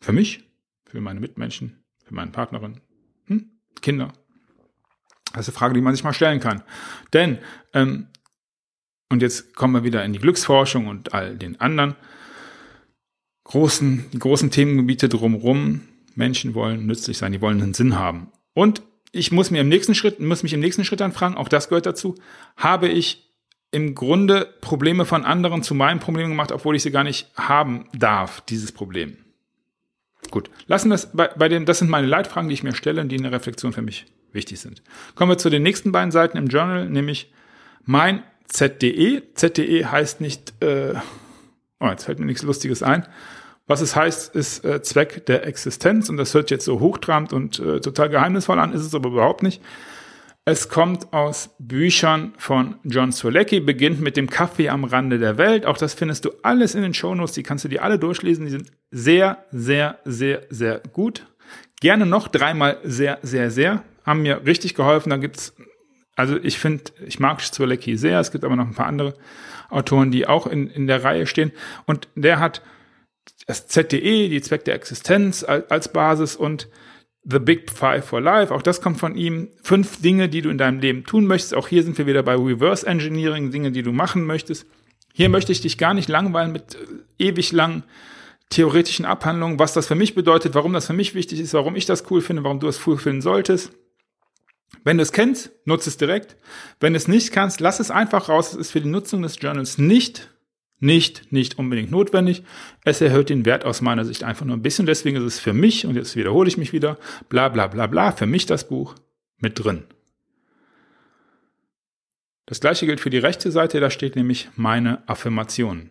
Für 0.00 0.12
mich? 0.12 0.44
Für 0.86 1.00
meine 1.00 1.20
Mitmenschen? 1.20 1.84
Für 2.04 2.14
meine 2.14 2.30
Partnerin? 2.30 2.80
Kinder? 3.80 4.12
Das 5.32 5.46
ist 5.46 5.54
eine 5.54 5.58
Frage, 5.58 5.74
die 5.74 5.80
man 5.80 5.94
sich 5.94 6.04
mal 6.04 6.12
stellen 6.12 6.40
kann. 6.40 6.62
Denn 7.12 7.38
ähm, 7.74 8.08
und 9.10 9.22
jetzt 9.22 9.54
kommen 9.54 9.74
wir 9.74 9.84
wieder 9.84 10.04
in 10.04 10.12
die 10.12 10.18
Glücksforschung 10.18 10.86
und 10.86 11.14
all 11.14 11.36
den 11.36 11.60
anderen 11.60 11.96
großen, 13.44 14.10
die 14.12 14.18
großen 14.18 14.50
Themengebiete 14.50 15.08
drumherum. 15.08 15.82
Menschen 16.14 16.54
wollen 16.54 16.86
nützlich 16.86 17.16
sein, 17.16 17.32
die 17.32 17.40
wollen 17.40 17.62
einen 17.62 17.74
Sinn 17.74 17.98
haben. 17.98 18.30
Und 18.52 18.82
ich 19.12 19.32
muss 19.32 19.50
mir 19.50 19.60
im 19.60 19.68
nächsten 19.68 19.94
Schritt, 19.94 20.20
muss 20.20 20.42
mich 20.42 20.52
im 20.52 20.60
nächsten 20.60 20.84
Schritt 20.84 21.00
dann 21.00 21.12
fragen, 21.12 21.36
auch 21.36 21.48
das 21.48 21.68
gehört 21.68 21.86
dazu, 21.86 22.16
habe 22.56 22.88
ich 22.88 23.32
im 23.70 23.94
Grunde 23.94 24.54
Probleme 24.60 25.06
von 25.06 25.24
anderen 25.24 25.62
zu 25.62 25.74
meinem 25.74 26.00
Problem 26.00 26.28
gemacht, 26.28 26.52
obwohl 26.52 26.76
ich 26.76 26.82
sie 26.82 26.90
gar 26.90 27.04
nicht 27.04 27.30
haben 27.36 27.88
darf, 27.92 28.40
dieses 28.42 28.72
Problem. 28.72 29.16
Gut, 30.30 30.50
lassen 30.66 30.90
wir 30.90 30.94
es 30.94 31.06
bei, 31.12 31.28
bei 31.28 31.48
dem, 31.48 31.64
das 31.64 31.78
sind 31.78 31.90
meine 31.90 32.06
Leitfragen, 32.06 32.48
die 32.48 32.54
ich 32.54 32.62
mir 32.62 32.74
stelle 32.74 33.00
und 33.00 33.08
die 33.08 33.16
in 33.16 33.22
der 33.22 33.32
Reflexion 33.32 33.72
für 33.72 33.82
mich 33.82 34.06
wichtig 34.32 34.60
sind. 34.60 34.82
Kommen 35.14 35.32
wir 35.32 35.38
zu 35.38 35.50
den 35.50 35.62
nächsten 35.62 35.92
beiden 35.92 36.10
Seiten 36.10 36.36
im 36.36 36.48
Journal, 36.48 36.88
nämlich 36.88 37.32
mein 37.84 38.22
ZDE. 38.46 39.22
ZDE 39.34 39.90
heißt 39.90 40.20
nicht, 40.20 40.52
äh, 40.62 40.94
oh, 41.80 41.86
jetzt 41.86 42.04
fällt 42.04 42.18
mir 42.18 42.26
nichts 42.26 42.42
Lustiges 42.42 42.82
ein. 42.82 43.06
Was 43.66 43.82
es 43.82 43.94
heißt, 43.94 44.34
ist 44.34 44.64
äh, 44.64 44.82
Zweck 44.82 45.26
der 45.26 45.46
Existenz 45.46 46.08
und 46.08 46.16
das 46.16 46.32
hört 46.32 46.50
jetzt 46.50 46.64
so 46.64 46.80
hochtrabend 46.80 47.32
und 47.32 47.58
äh, 47.58 47.80
total 47.80 48.08
geheimnisvoll 48.08 48.58
an, 48.58 48.72
ist 48.72 48.80
es 48.80 48.94
aber 48.94 49.10
überhaupt 49.10 49.42
nicht. 49.42 49.62
Es 50.50 50.70
kommt 50.70 51.12
aus 51.12 51.50
Büchern 51.58 52.32
von 52.38 52.76
John 52.82 53.12
Solecki, 53.12 53.60
beginnt 53.60 54.00
mit 54.00 54.16
dem 54.16 54.30
Kaffee 54.30 54.70
am 54.70 54.84
Rande 54.84 55.18
der 55.18 55.36
Welt. 55.36 55.66
Auch 55.66 55.76
das 55.76 55.92
findest 55.92 56.24
du 56.24 56.30
alles 56.42 56.74
in 56.74 56.80
den 56.80 56.94
Shownotes, 56.94 57.34
die 57.34 57.42
kannst 57.42 57.66
du 57.66 57.68
dir 57.68 57.84
alle 57.84 57.98
durchlesen. 57.98 58.46
Die 58.46 58.50
sind 58.50 58.72
sehr, 58.90 59.44
sehr, 59.50 59.98
sehr, 60.06 60.46
sehr 60.48 60.80
gut. 60.94 61.26
Gerne 61.82 62.06
noch 62.06 62.28
dreimal 62.28 62.78
sehr, 62.82 63.18
sehr, 63.20 63.50
sehr. 63.50 63.82
Haben 64.06 64.22
mir 64.22 64.46
richtig 64.46 64.74
geholfen. 64.74 65.10
Da 65.10 65.18
gibt's, 65.18 65.54
also 66.16 66.38
ich 66.38 66.58
finde, 66.58 66.84
ich 67.06 67.20
mag 67.20 67.42
Solecki 67.42 67.98
sehr. 67.98 68.18
Es 68.18 68.32
gibt 68.32 68.42
aber 68.42 68.56
noch 68.56 68.68
ein 68.68 68.74
paar 68.74 68.86
andere 68.86 69.12
Autoren, 69.68 70.10
die 70.10 70.26
auch 70.26 70.46
in, 70.46 70.70
in 70.70 70.86
der 70.86 71.04
Reihe 71.04 71.26
stehen. 71.26 71.52
Und 71.84 72.08
der 72.14 72.40
hat 72.40 72.62
das 73.46 73.66
ZDE, 73.66 74.30
die 74.30 74.40
Zweck 74.40 74.64
der 74.64 74.76
Existenz 74.76 75.44
als 75.44 75.92
Basis 75.92 76.36
und 76.36 76.68
The 77.30 77.38
Big 77.38 77.70
Five 77.70 78.06
for 78.06 78.22
Life, 78.22 78.54
auch 78.54 78.62
das 78.62 78.80
kommt 78.80 78.98
von 78.98 79.14
ihm. 79.14 79.48
Fünf 79.62 80.00
Dinge, 80.00 80.30
die 80.30 80.40
du 80.40 80.48
in 80.48 80.56
deinem 80.56 80.80
Leben 80.80 81.04
tun 81.04 81.26
möchtest. 81.26 81.54
Auch 81.54 81.68
hier 81.68 81.82
sind 81.82 81.98
wir 81.98 82.06
wieder 82.06 82.22
bei 82.22 82.34
Reverse 82.34 82.86
Engineering, 82.86 83.50
Dinge, 83.50 83.70
die 83.70 83.82
du 83.82 83.92
machen 83.92 84.24
möchtest. 84.24 84.66
Hier 85.12 85.28
möchte 85.28 85.52
ich 85.52 85.60
dich 85.60 85.76
gar 85.76 85.92
nicht 85.92 86.08
langweilen 86.08 86.52
mit 86.52 86.76
äh, 86.76 87.28
ewig 87.28 87.52
langen 87.52 87.84
theoretischen 88.48 89.04
Abhandlungen, 89.04 89.58
was 89.58 89.74
das 89.74 89.86
für 89.86 89.94
mich 89.94 90.14
bedeutet, 90.14 90.54
warum 90.54 90.72
das 90.72 90.86
für 90.86 90.94
mich 90.94 91.14
wichtig 91.14 91.40
ist, 91.40 91.52
warum 91.52 91.76
ich 91.76 91.84
das 91.84 92.10
cool 92.10 92.22
finde, 92.22 92.44
warum 92.44 92.60
du 92.60 92.68
es 92.68 92.86
cool 92.86 92.96
finden 92.96 93.20
solltest. 93.20 93.72
Wenn 94.84 94.96
du 94.96 95.02
es 95.02 95.12
kennst, 95.12 95.50
nutze 95.66 95.90
es 95.90 95.98
direkt. 95.98 96.36
Wenn 96.80 96.94
du 96.94 96.96
es 96.96 97.08
nicht 97.08 97.32
kannst, 97.32 97.60
lass 97.60 97.78
es 97.78 97.90
einfach 97.90 98.30
raus. 98.30 98.52
Es 98.52 98.56
ist 98.56 98.70
für 98.70 98.80
die 98.80 98.88
Nutzung 98.88 99.20
des 99.20 99.38
Journals 99.38 99.76
nicht 99.76 100.30
nicht, 100.80 101.32
nicht 101.32 101.58
unbedingt 101.58 101.90
notwendig. 101.90 102.42
Es 102.84 103.00
erhöht 103.00 103.30
den 103.30 103.44
Wert 103.44 103.64
aus 103.64 103.80
meiner 103.80 104.04
Sicht 104.04 104.24
einfach 104.24 104.46
nur 104.46 104.56
ein 104.56 104.62
bisschen. 104.62 104.86
Deswegen 104.86 105.16
ist 105.16 105.24
es 105.24 105.40
für 105.40 105.52
mich, 105.52 105.86
und 105.86 105.96
jetzt 105.96 106.16
wiederhole 106.16 106.48
ich 106.48 106.56
mich 106.56 106.72
wieder, 106.72 106.98
bla 107.28 107.48
bla 107.48 107.66
bla 107.66 107.86
bla, 107.86 108.12
für 108.12 108.26
mich 108.26 108.46
das 108.46 108.68
Buch 108.68 108.94
mit 109.38 109.62
drin. 109.62 109.84
Das 112.46 112.60
gleiche 112.60 112.86
gilt 112.86 113.00
für 113.00 113.10
die 113.10 113.18
rechte 113.18 113.50
Seite, 113.50 113.78
da 113.80 113.90
steht 113.90 114.16
nämlich 114.16 114.48
meine 114.56 115.06
Affirmation. 115.06 115.90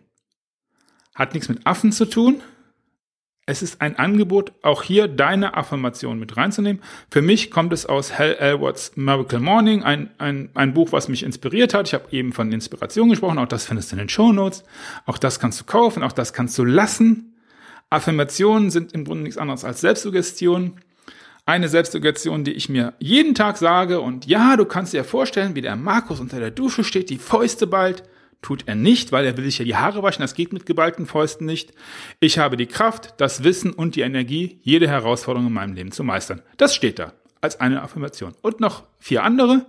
Hat 1.14 1.34
nichts 1.34 1.48
mit 1.48 1.66
Affen 1.66 1.92
zu 1.92 2.04
tun, 2.04 2.42
es 3.48 3.62
ist 3.62 3.80
ein 3.80 3.96
Angebot, 3.96 4.52
auch 4.60 4.82
hier 4.82 5.08
deine 5.08 5.56
Affirmation 5.56 6.18
mit 6.18 6.36
reinzunehmen. 6.36 6.82
Für 7.10 7.22
mich 7.22 7.50
kommt 7.50 7.72
es 7.72 7.86
aus 7.86 8.18
Hal 8.18 8.36
Elwood's 8.38 8.92
Miracle 8.94 9.40
Morning, 9.40 9.82
ein, 9.82 10.10
ein, 10.18 10.50
ein 10.52 10.74
Buch, 10.74 10.92
was 10.92 11.08
mich 11.08 11.22
inspiriert 11.22 11.72
hat. 11.72 11.88
Ich 11.88 11.94
habe 11.94 12.04
eben 12.10 12.34
von 12.34 12.52
Inspiration 12.52 13.08
gesprochen, 13.08 13.38
auch 13.38 13.48
das 13.48 13.64
findest 13.64 13.90
du 13.90 13.94
in 13.94 14.00
den 14.00 14.10
Show 14.10 14.34
Notes. 14.34 14.64
Auch 15.06 15.16
das 15.16 15.40
kannst 15.40 15.58
du 15.62 15.64
kaufen, 15.64 16.02
auch 16.02 16.12
das 16.12 16.34
kannst 16.34 16.58
du 16.58 16.64
lassen. 16.64 17.36
Affirmationen 17.88 18.70
sind 18.70 18.92
im 18.92 19.06
Grunde 19.06 19.22
nichts 19.22 19.38
anderes 19.38 19.64
als 19.64 19.80
Selbstsuggestion. 19.80 20.74
Eine 21.46 21.70
Selbstsuggestion, 21.70 22.44
die 22.44 22.52
ich 22.52 22.68
mir 22.68 22.92
jeden 22.98 23.34
Tag 23.34 23.56
sage. 23.56 24.02
Und 24.02 24.26
ja, 24.26 24.58
du 24.58 24.66
kannst 24.66 24.92
dir 24.92 25.04
vorstellen, 25.04 25.54
wie 25.54 25.62
der 25.62 25.76
Markus 25.76 26.20
unter 26.20 26.38
der 26.38 26.50
Dusche 26.50 26.84
steht, 26.84 27.08
die 27.08 27.16
Fäuste 27.16 27.66
bald 27.66 28.02
Tut 28.40 28.64
er 28.66 28.76
nicht, 28.76 29.10
weil 29.10 29.26
er 29.26 29.36
will 29.36 29.44
sich 29.44 29.58
ja 29.58 29.64
die 29.64 29.76
Haare 29.76 30.02
waschen, 30.02 30.22
das 30.22 30.34
geht 30.34 30.52
mit 30.52 30.64
geballten 30.64 31.06
Fäusten 31.06 31.44
nicht. 31.44 31.72
Ich 32.20 32.38
habe 32.38 32.56
die 32.56 32.66
Kraft, 32.66 33.14
das 33.18 33.42
Wissen 33.42 33.72
und 33.72 33.96
die 33.96 34.02
Energie, 34.02 34.60
jede 34.62 34.88
Herausforderung 34.88 35.48
in 35.48 35.52
meinem 35.52 35.74
Leben 35.74 35.90
zu 35.90 36.04
meistern. 36.04 36.42
Das 36.56 36.74
steht 36.74 36.98
da 36.98 37.12
als 37.40 37.60
eine 37.60 37.82
Affirmation. 37.82 38.34
Und 38.40 38.60
noch 38.60 38.84
vier 38.98 39.24
andere, 39.24 39.66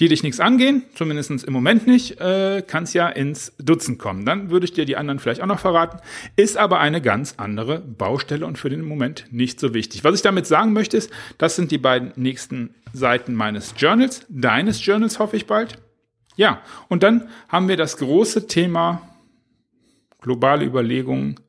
die 0.00 0.08
dich 0.08 0.22
nichts 0.22 0.40
angehen, 0.40 0.84
zumindest 0.94 1.44
im 1.44 1.52
Moment 1.52 1.86
nicht, 1.86 2.18
äh, 2.20 2.62
kann 2.66 2.84
es 2.84 2.94
ja 2.94 3.08
ins 3.08 3.52
Dutzend 3.58 3.98
kommen. 3.98 4.24
Dann 4.24 4.50
würde 4.50 4.64
ich 4.64 4.72
dir 4.72 4.86
die 4.86 4.96
anderen 4.96 5.18
vielleicht 5.18 5.42
auch 5.42 5.46
noch 5.46 5.60
verraten, 5.60 5.98
ist 6.36 6.56
aber 6.56 6.80
eine 6.80 7.02
ganz 7.02 7.34
andere 7.36 7.80
Baustelle 7.80 8.46
und 8.46 8.56
für 8.56 8.70
den 8.70 8.82
Moment 8.82 9.26
nicht 9.30 9.60
so 9.60 9.74
wichtig. 9.74 10.02
Was 10.02 10.14
ich 10.14 10.22
damit 10.22 10.46
sagen 10.46 10.72
möchte 10.72 10.96
ist, 10.96 11.10
das 11.36 11.54
sind 11.54 11.70
die 11.70 11.78
beiden 11.78 12.12
nächsten 12.16 12.74
Seiten 12.94 13.34
meines 13.34 13.74
Journals, 13.76 14.24
deines 14.30 14.84
Journals 14.84 15.18
hoffe 15.18 15.36
ich 15.36 15.46
bald. 15.46 15.78
Ja, 16.36 16.62
und 16.88 17.02
dann 17.02 17.28
haben 17.48 17.68
wir 17.68 17.76
das 17.76 17.96
große 17.96 18.46
Thema 18.46 19.02
globale 20.20 20.64
Überlegungen, 20.64 21.40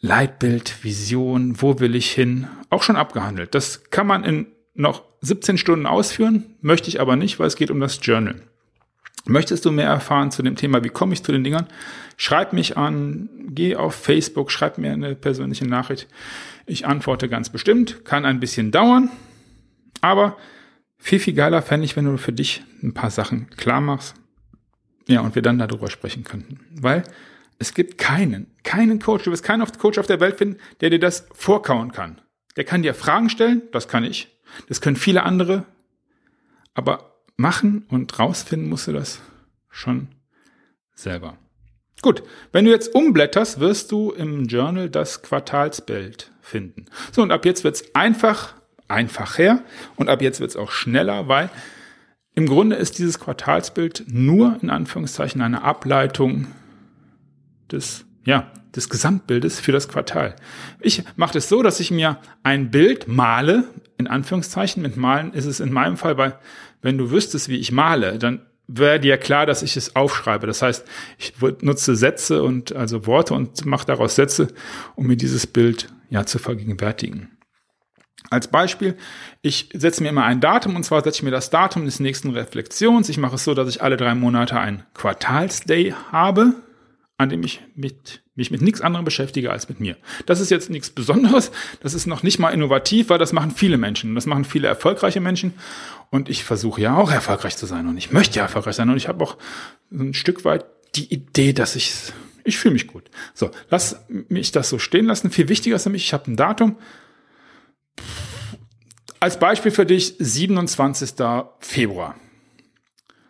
Leitbild, 0.00 0.82
Vision, 0.82 1.60
wo 1.62 1.78
will 1.78 1.94
ich 1.94 2.10
hin, 2.10 2.48
auch 2.70 2.82
schon 2.82 2.96
abgehandelt. 2.96 3.54
Das 3.54 3.84
kann 3.90 4.06
man 4.06 4.24
in 4.24 4.46
noch 4.74 5.04
17 5.20 5.58
Stunden 5.58 5.86
ausführen, 5.86 6.56
möchte 6.60 6.88
ich 6.88 7.00
aber 7.00 7.16
nicht, 7.16 7.38
weil 7.38 7.46
es 7.46 7.56
geht 7.56 7.70
um 7.70 7.80
das 7.80 8.00
Journal. 8.02 8.42
Möchtest 9.24 9.64
du 9.64 9.70
mehr 9.70 9.86
erfahren 9.86 10.32
zu 10.32 10.42
dem 10.42 10.56
Thema, 10.56 10.82
wie 10.82 10.88
komme 10.88 11.12
ich 11.12 11.22
zu 11.22 11.30
den 11.30 11.44
Dingern? 11.44 11.68
Schreib 12.16 12.52
mich 12.52 12.76
an, 12.76 13.28
geh 13.50 13.76
auf 13.76 13.94
Facebook, 13.94 14.50
schreib 14.50 14.78
mir 14.78 14.92
eine 14.92 15.14
persönliche 15.14 15.66
Nachricht. 15.66 16.08
Ich 16.66 16.86
antworte 16.86 17.28
ganz 17.28 17.48
bestimmt, 17.48 18.04
kann 18.04 18.24
ein 18.24 18.40
bisschen 18.40 18.72
dauern, 18.72 19.10
aber 20.00 20.36
viel, 21.02 21.18
viel 21.18 21.34
geiler 21.34 21.62
fände 21.62 21.84
ich, 21.84 21.96
wenn 21.96 22.04
du 22.04 22.16
für 22.16 22.32
dich 22.32 22.62
ein 22.82 22.94
paar 22.94 23.10
Sachen 23.10 23.50
klar 23.50 23.80
machst. 23.80 24.14
Ja, 25.08 25.20
und 25.20 25.34
wir 25.34 25.42
dann 25.42 25.58
darüber 25.58 25.90
sprechen 25.90 26.22
könnten. 26.22 26.60
Weil 26.80 27.02
es 27.58 27.74
gibt 27.74 27.98
keinen, 27.98 28.46
keinen 28.62 29.00
Coach, 29.00 29.24
du 29.24 29.32
wirst 29.32 29.42
keinen 29.42 29.66
Coach 29.66 29.98
auf 29.98 30.06
der 30.06 30.20
Welt 30.20 30.38
finden, 30.38 30.58
der 30.80 30.90
dir 30.90 31.00
das 31.00 31.26
vorkauen 31.34 31.90
kann. 31.90 32.20
Der 32.56 32.64
kann 32.64 32.82
dir 32.82 32.94
Fragen 32.94 33.30
stellen, 33.30 33.62
das 33.72 33.88
kann 33.88 34.04
ich. 34.04 34.28
Das 34.68 34.80
können 34.80 34.96
viele 34.96 35.24
andere. 35.24 35.64
Aber 36.74 37.16
machen 37.36 37.84
und 37.88 38.16
rausfinden 38.18 38.68
musst 38.68 38.86
du 38.86 38.92
das 38.92 39.20
schon 39.70 40.08
selber. 40.94 41.36
Gut, 42.00 42.22
wenn 42.52 42.64
du 42.64 42.70
jetzt 42.70 42.94
umblätterst, 42.94 43.58
wirst 43.58 43.90
du 43.90 44.12
im 44.12 44.44
Journal 44.44 44.88
das 44.88 45.22
Quartalsbild 45.22 46.32
finden. 46.40 46.86
So, 47.10 47.22
und 47.22 47.32
ab 47.32 47.44
jetzt 47.44 47.64
wird's 47.64 47.94
einfach 47.94 48.54
einfach 48.92 49.38
her. 49.38 49.62
Und 49.96 50.08
ab 50.08 50.22
jetzt 50.22 50.40
wird 50.40 50.50
es 50.50 50.56
auch 50.56 50.70
schneller, 50.70 51.28
weil 51.28 51.50
im 52.34 52.46
Grunde 52.46 52.76
ist 52.76 52.98
dieses 52.98 53.18
Quartalsbild 53.18 54.04
nur 54.08 54.58
in 54.62 54.70
Anführungszeichen 54.70 55.42
eine 55.42 55.62
Ableitung 55.62 56.46
des, 57.70 58.04
ja, 58.24 58.50
des 58.74 58.88
Gesamtbildes 58.88 59.60
für 59.60 59.72
das 59.72 59.88
Quartal. 59.88 60.36
Ich 60.80 61.04
mache 61.16 61.34
das 61.34 61.48
so, 61.48 61.62
dass 61.62 61.80
ich 61.80 61.90
mir 61.90 62.18
ein 62.42 62.70
Bild 62.70 63.06
male, 63.06 63.64
in 63.98 64.06
Anführungszeichen. 64.06 64.82
Mit 64.82 64.96
Malen 64.96 65.34
ist 65.34 65.44
es 65.44 65.60
in 65.60 65.72
meinem 65.72 65.96
Fall, 65.96 66.16
weil 66.16 66.38
wenn 66.80 66.96
du 66.96 67.10
wüsstest, 67.10 67.48
wie 67.48 67.58
ich 67.58 67.70
male, 67.70 68.18
dann 68.18 68.40
wäre 68.66 68.98
dir 68.98 69.18
klar, 69.18 69.44
dass 69.44 69.62
ich 69.62 69.76
es 69.76 69.94
aufschreibe. 69.94 70.46
Das 70.46 70.62
heißt, 70.62 70.86
ich 71.18 71.34
nutze 71.60 71.96
Sätze 71.96 72.42
und 72.42 72.74
also 72.74 73.06
Worte 73.06 73.34
und 73.34 73.66
mache 73.66 73.86
daraus 73.86 74.14
Sätze, 74.14 74.48
um 74.94 75.06
mir 75.06 75.16
dieses 75.16 75.46
Bild 75.46 75.88
ja 76.08 76.24
zu 76.24 76.38
vergegenwärtigen. 76.38 77.28
Als 78.30 78.48
Beispiel, 78.48 78.96
ich 79.42 79.68
setze 79.74 80.02
mir 80.02 80.08
immer 80.08 80.24
ein 80.24 80.40
Datum 80.40 80.76
und 80.76 80.84
zwar 80.84 81.02
setze 81.02 81.18
ich 81.18 81.22
mir 81.22 81.30
das 81.30 81.50
Datum 81.50 81.84
des 81.84 82.00
nächsten 82.00 82.30
Reflexions. 82.30 83.08
Ich 83.08 83.18
mache 83.18 83.34
es 83.34 83.44
so, 83.44 83.52
dass 83.54 83.68
ich 83.68 83.82
alle 83.82 83.96
drei 83.96 84.14
Monate 84.14 84.58
ein 84.58 84.84
Quartalsday 84.94 85.94
habe, 86.12 86.54
an 87.18 87.28
dem 87.28 87.42
ich 87.42 87.60
mit, 87.74 88.22
mich 88.34 88.50
mit 88.50 88.62
nichts 88.62 88.80
anderem 88.80 89.04
beschäftige 89.04 89.50
als 89.50 89.68
mit 89.68 89.80
mir. 89.80 89.96
Das 90.26 90.40
ist 90.40 90.50
jetzt 90.50 90.70
nichts 90.70 90.90
Besonderes, 90.90 91.50
das 91.80 91.94
ist 91.94 92.06
noch 92.06 92.22
nicht 92.22 92.38
mal 92.38 92.50
innovativ, 92.50 93.10
weil 93.10 93.18
das 93.18 93.32
machen 93.32 93.50
viele 93.50 93.76
Menschen. 93.76 94.14
Das 94.14 94.26
machen 94.26 94.44
viele 94.44 94.68
erfolgreiche 94.68 95.20
Menschen 95.20 95.52
und 96.10 96.28
ich 96.28 96.44
versuche 96.44 96.80
ja 96.80 96.96
auch 96.96 97.10
erfolgreich 97.10 97.56
zu 97.56 97.66
sein 97.66 97.86
und 97.86 97.98
ich 97.98 98.12
möchte 98.12 98.38
ja 98.38 98.44
erfolgreich 98.44 98.76
sein 98.76 98.88
und 98.88 98.96
ich 98.96 99.08
habe 99.08 99.22
auch 99.22 99.36
ein 99.90 100.14
Stück 100.14 100.44
weit 100.44 100.64
die 100.94 101.12
Idee, 101.12 101.52
dass 101.52 101.76
ich 101.76 101.94
ich 102.44 102.58
fühle 102.58 102.72
mich 102.72 102.86
gut. 102.86 103.04
So, 103.34 103.50
lass 103.70 104.04
mich 104.08 104.52
das 104.52 104.68
so 104.68 104.78
stehen 104.78 105.06
lassen. 105.06 105.30
Viel 105.30 105.48
wichtiger 105.48 105.76
ist 105.76 105.84
nämlich, 105.84 106.04
ich 106.04 106.12
habe 106.12 106.30
ein 106.30 106.36
Datum, 106.36 106.76
als 109.22 109.38
Beispiel 109.38 109.70
für 109.70 109.86
dich 109.86 110.16
27. 110.18 111.14
Februar. 111.60 112.16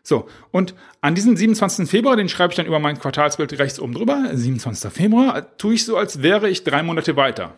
So, 0.03 0.29
und 0.51 0.75
an 1.01 1.15
diesem 1.15 1.37
27. 1.37 1.89
Februar, 1.89 2.17
den 2.17 2.29
schreibe 2.29 2.53
ich 2.53 2.57
dann 2.57 2.67
über 2.67 2.79
mein 2.79 2.99
Quartalsbild 2.99 3.59
rechts 3.59 3.79
oben 3.79 3.95
drüber, 3.95 4.31
27. 4.33 4.91
Februar, 4.91 5.57
tue 5.59 5.75
ich 5.75 5.85
so, 5.85 5.97
als 5.97 6.23
wäre 6.23 6.49
ich 6.49 6.65
drei 6.65 6.83
Monate 6.83 7.17
weiter. 7.17 7.55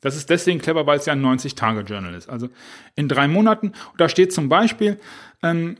Das 0.00 0.16
ist 0.16 0.30
deswegen 0.30 0.60
clever, 0.60 0.86
weil 0.86 0.98
es 0.98 1.06
ja 1.06 1.12
ein 1.12 1.24
90-Tage-Journal 1.24 2.14
ist. 2.14 2.28
Also 2.28 2.48
in 2.94 3.08
drei 3.08 3.28
Monaten. 3.28 3.68
Und 3.68 4.00
da 4.00 4.08
steht 4.08 4.32
zum 4.32 4.48
Beispiel, 4.48 4.98
ähm, 5.42 5.76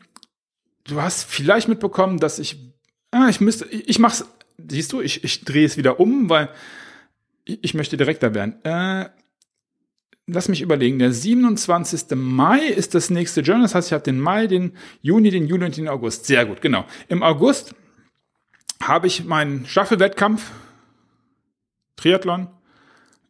du 0.85 1.01
hast 1.01 1.25
vielleicht 1.25 1.69
mitbekommen, 1.69 2.19
dass 2.19 2.38
ich 2.38 2.73
ah, 3.12 3.29
ich 3.29 3.41
müsste, 3.41 3.67
ich, 3.67 3.88
ich 3.88 3.99
mach's, 4.01 4.25
siehst 4.59 4.93
du, 4.93 5.01
ich, 5.01 5.23
ich 5.23 5.45
drehe 5.45 5.67
es 5.67 5.77
wieder 5.77 6.01
um, 6.01 6.29
weil 6.29 6.49
ich, 7.45 7.59
ich 7.62 7.75
möchte 7.75 7.97
direkter 7.97 8.35
werden. 8.35 8.57
Äh, 8.65 9.09
lass 10.26 10.48
mich 10.48 10.62
überlegen, 10.62 10.98
der 10.98 11.12
27. 11.12 12.16
Mai 12.16 12.61
ist 12.61 12.94
das 12.94 13.11
nächste 13.11 13.40
Journal. 13.40 13.62
Das 13.62 13.74
heißt, 13.74 13.88
ich 13.88 13.92
habe 13.92 14.04
den 14.04 14.20
Mai, 14.20 14.46
den 14.46 14.72
Juni, 15.00 15.30
den 15.30 15.46
Juli 15.46 15.64
und 15.64 15.76
den 15.76 15.88
August. 15.88 16.26
Sehr 16.26 16.46
gut, 16.46 16.61
genau. 16.61 16.85
Im 17.08 17.22
August 17.22 17.74
habe 18.82 19.06
ich 19.06 19.24
meinen 19.24 19.66
Staffelwettkampf, 19.66 20.50
Triathlon. 21.96 22.48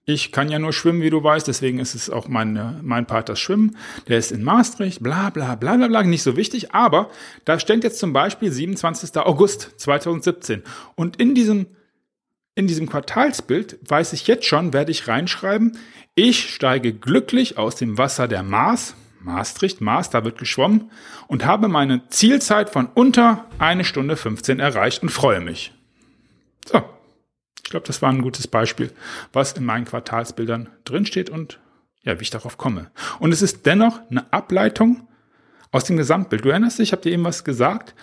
Ich 0.04 0.32
kann 0.32 0.48
ja 0.48 0.58
nur 0.58 0.72
schwimmen, 0.72 1.00
wie 1.00 1.10
du 1.10 1.22
weißt, 1.22 1.46
deswegen 1.46 1.78
ist 1.78 1.94
es 1.94 2.10
auch 2.10 2.26
mein, 2.26 2.80
mein 2.82 3.06
Part 3.06 3.28
das 3.28 3.38
Schwimmen. 3.38 3.76
Der 4.08 4.18
ist 4.18 4.32
in 4.32 4.42
Maastricht, 4.42 5.00
bla 5.00 5.30
bla 5.30 5.54
bla 5.54 5.76
bla 5.76 5.86
bla, 5.86 6.02
nicht 6.02 6.24
so 6.24 6.36
wichtig, 6.36 6.74
aber 6.74 7.08
da 7.44 7.60
steht 7.60 7.84
jetzt 7.84 8.00
zum 8.00 8.12
Beispiel 8.12 8.50
27. 8.50 9.16
August 9.18 9.74
2017. 9.76 10.64
Und 10.96 11.20
in 11.20 11.36
diesem, 11.36 11.66
in 12.54 12.66
diesem 12.66 12.88
Quartalsbild 12.88 13.78
weiß 13.88 14.12
ich 14.12 14.26
jetzt 14.26 14.46
schon, 14.46 14.72
werde 14.72 14.90
ich 14.90 15.08
reinschreiben, 15.08 15.78
ich 16.14 16.52
steige 16.52 16.92
glücklich 16.92 17.56
aus 17.56 17.76
dem 17.76 17.96
Wasser 17.96 18.28
der 18.28 18.42
Maas, 18.42 18.94
Maastricht, 19.20 19.80
Maas, 19.80 20.10
da 20.10 20.24
wird 20.24 20.38
geschwommen, 20.38 20.90
und 21.28 21.46
habe 21.46 21.68
meine 21.68 22.08
Zielzeit 22.08 22.70
von 22.70 22.88
unter 22.92 23.46
eine 23.58 23.84
Stunde 23.84 24.16
15 24.16 24.58
erreicht 24.60 25.02
und 25.02 25.08
freue 25.08 25.40
mich. 25.40 25.72
So. 26.66 26.82
Ich 27.64 27.70
glaube, 27.70 27.86
das 27.86 28.02
war 28.02 28.10
ein 28.10 28.20
gutes 28.20 28.46
Beispiel, 28.46 28.92
was 29.32 29.52
in 29.52 29.64
meinen 29.64 29.86
Quartalsbildern 29.86 30.68
drinsteht 30.84 31.30
und 31.30 31.58
ja, 32.02 32.18
wie 32.18 32.24
ich 32.24 32.30
darauf 32.30 32.58
komme. 32.58 32.90
Und 33.18 33.32
es 33.32 33.40
ist 33.40 33.64
dennoch 33.64 34.00
eine 34.10 34.30
Ableitung 34.32 35.08
aus 35.70 35.84
dem 35.84 35.96
Gesamtbild. 35.96 36.44
Du 36.44 36.50
erinnerst 36.50 36.78
dich, 36.78 36.88
ich 36.88 36.92
habe 36.92 37.02
dir 37.02 37.12
eben 37.12 37.24
was 37.24 37.44
gesagt, 37.44 37.94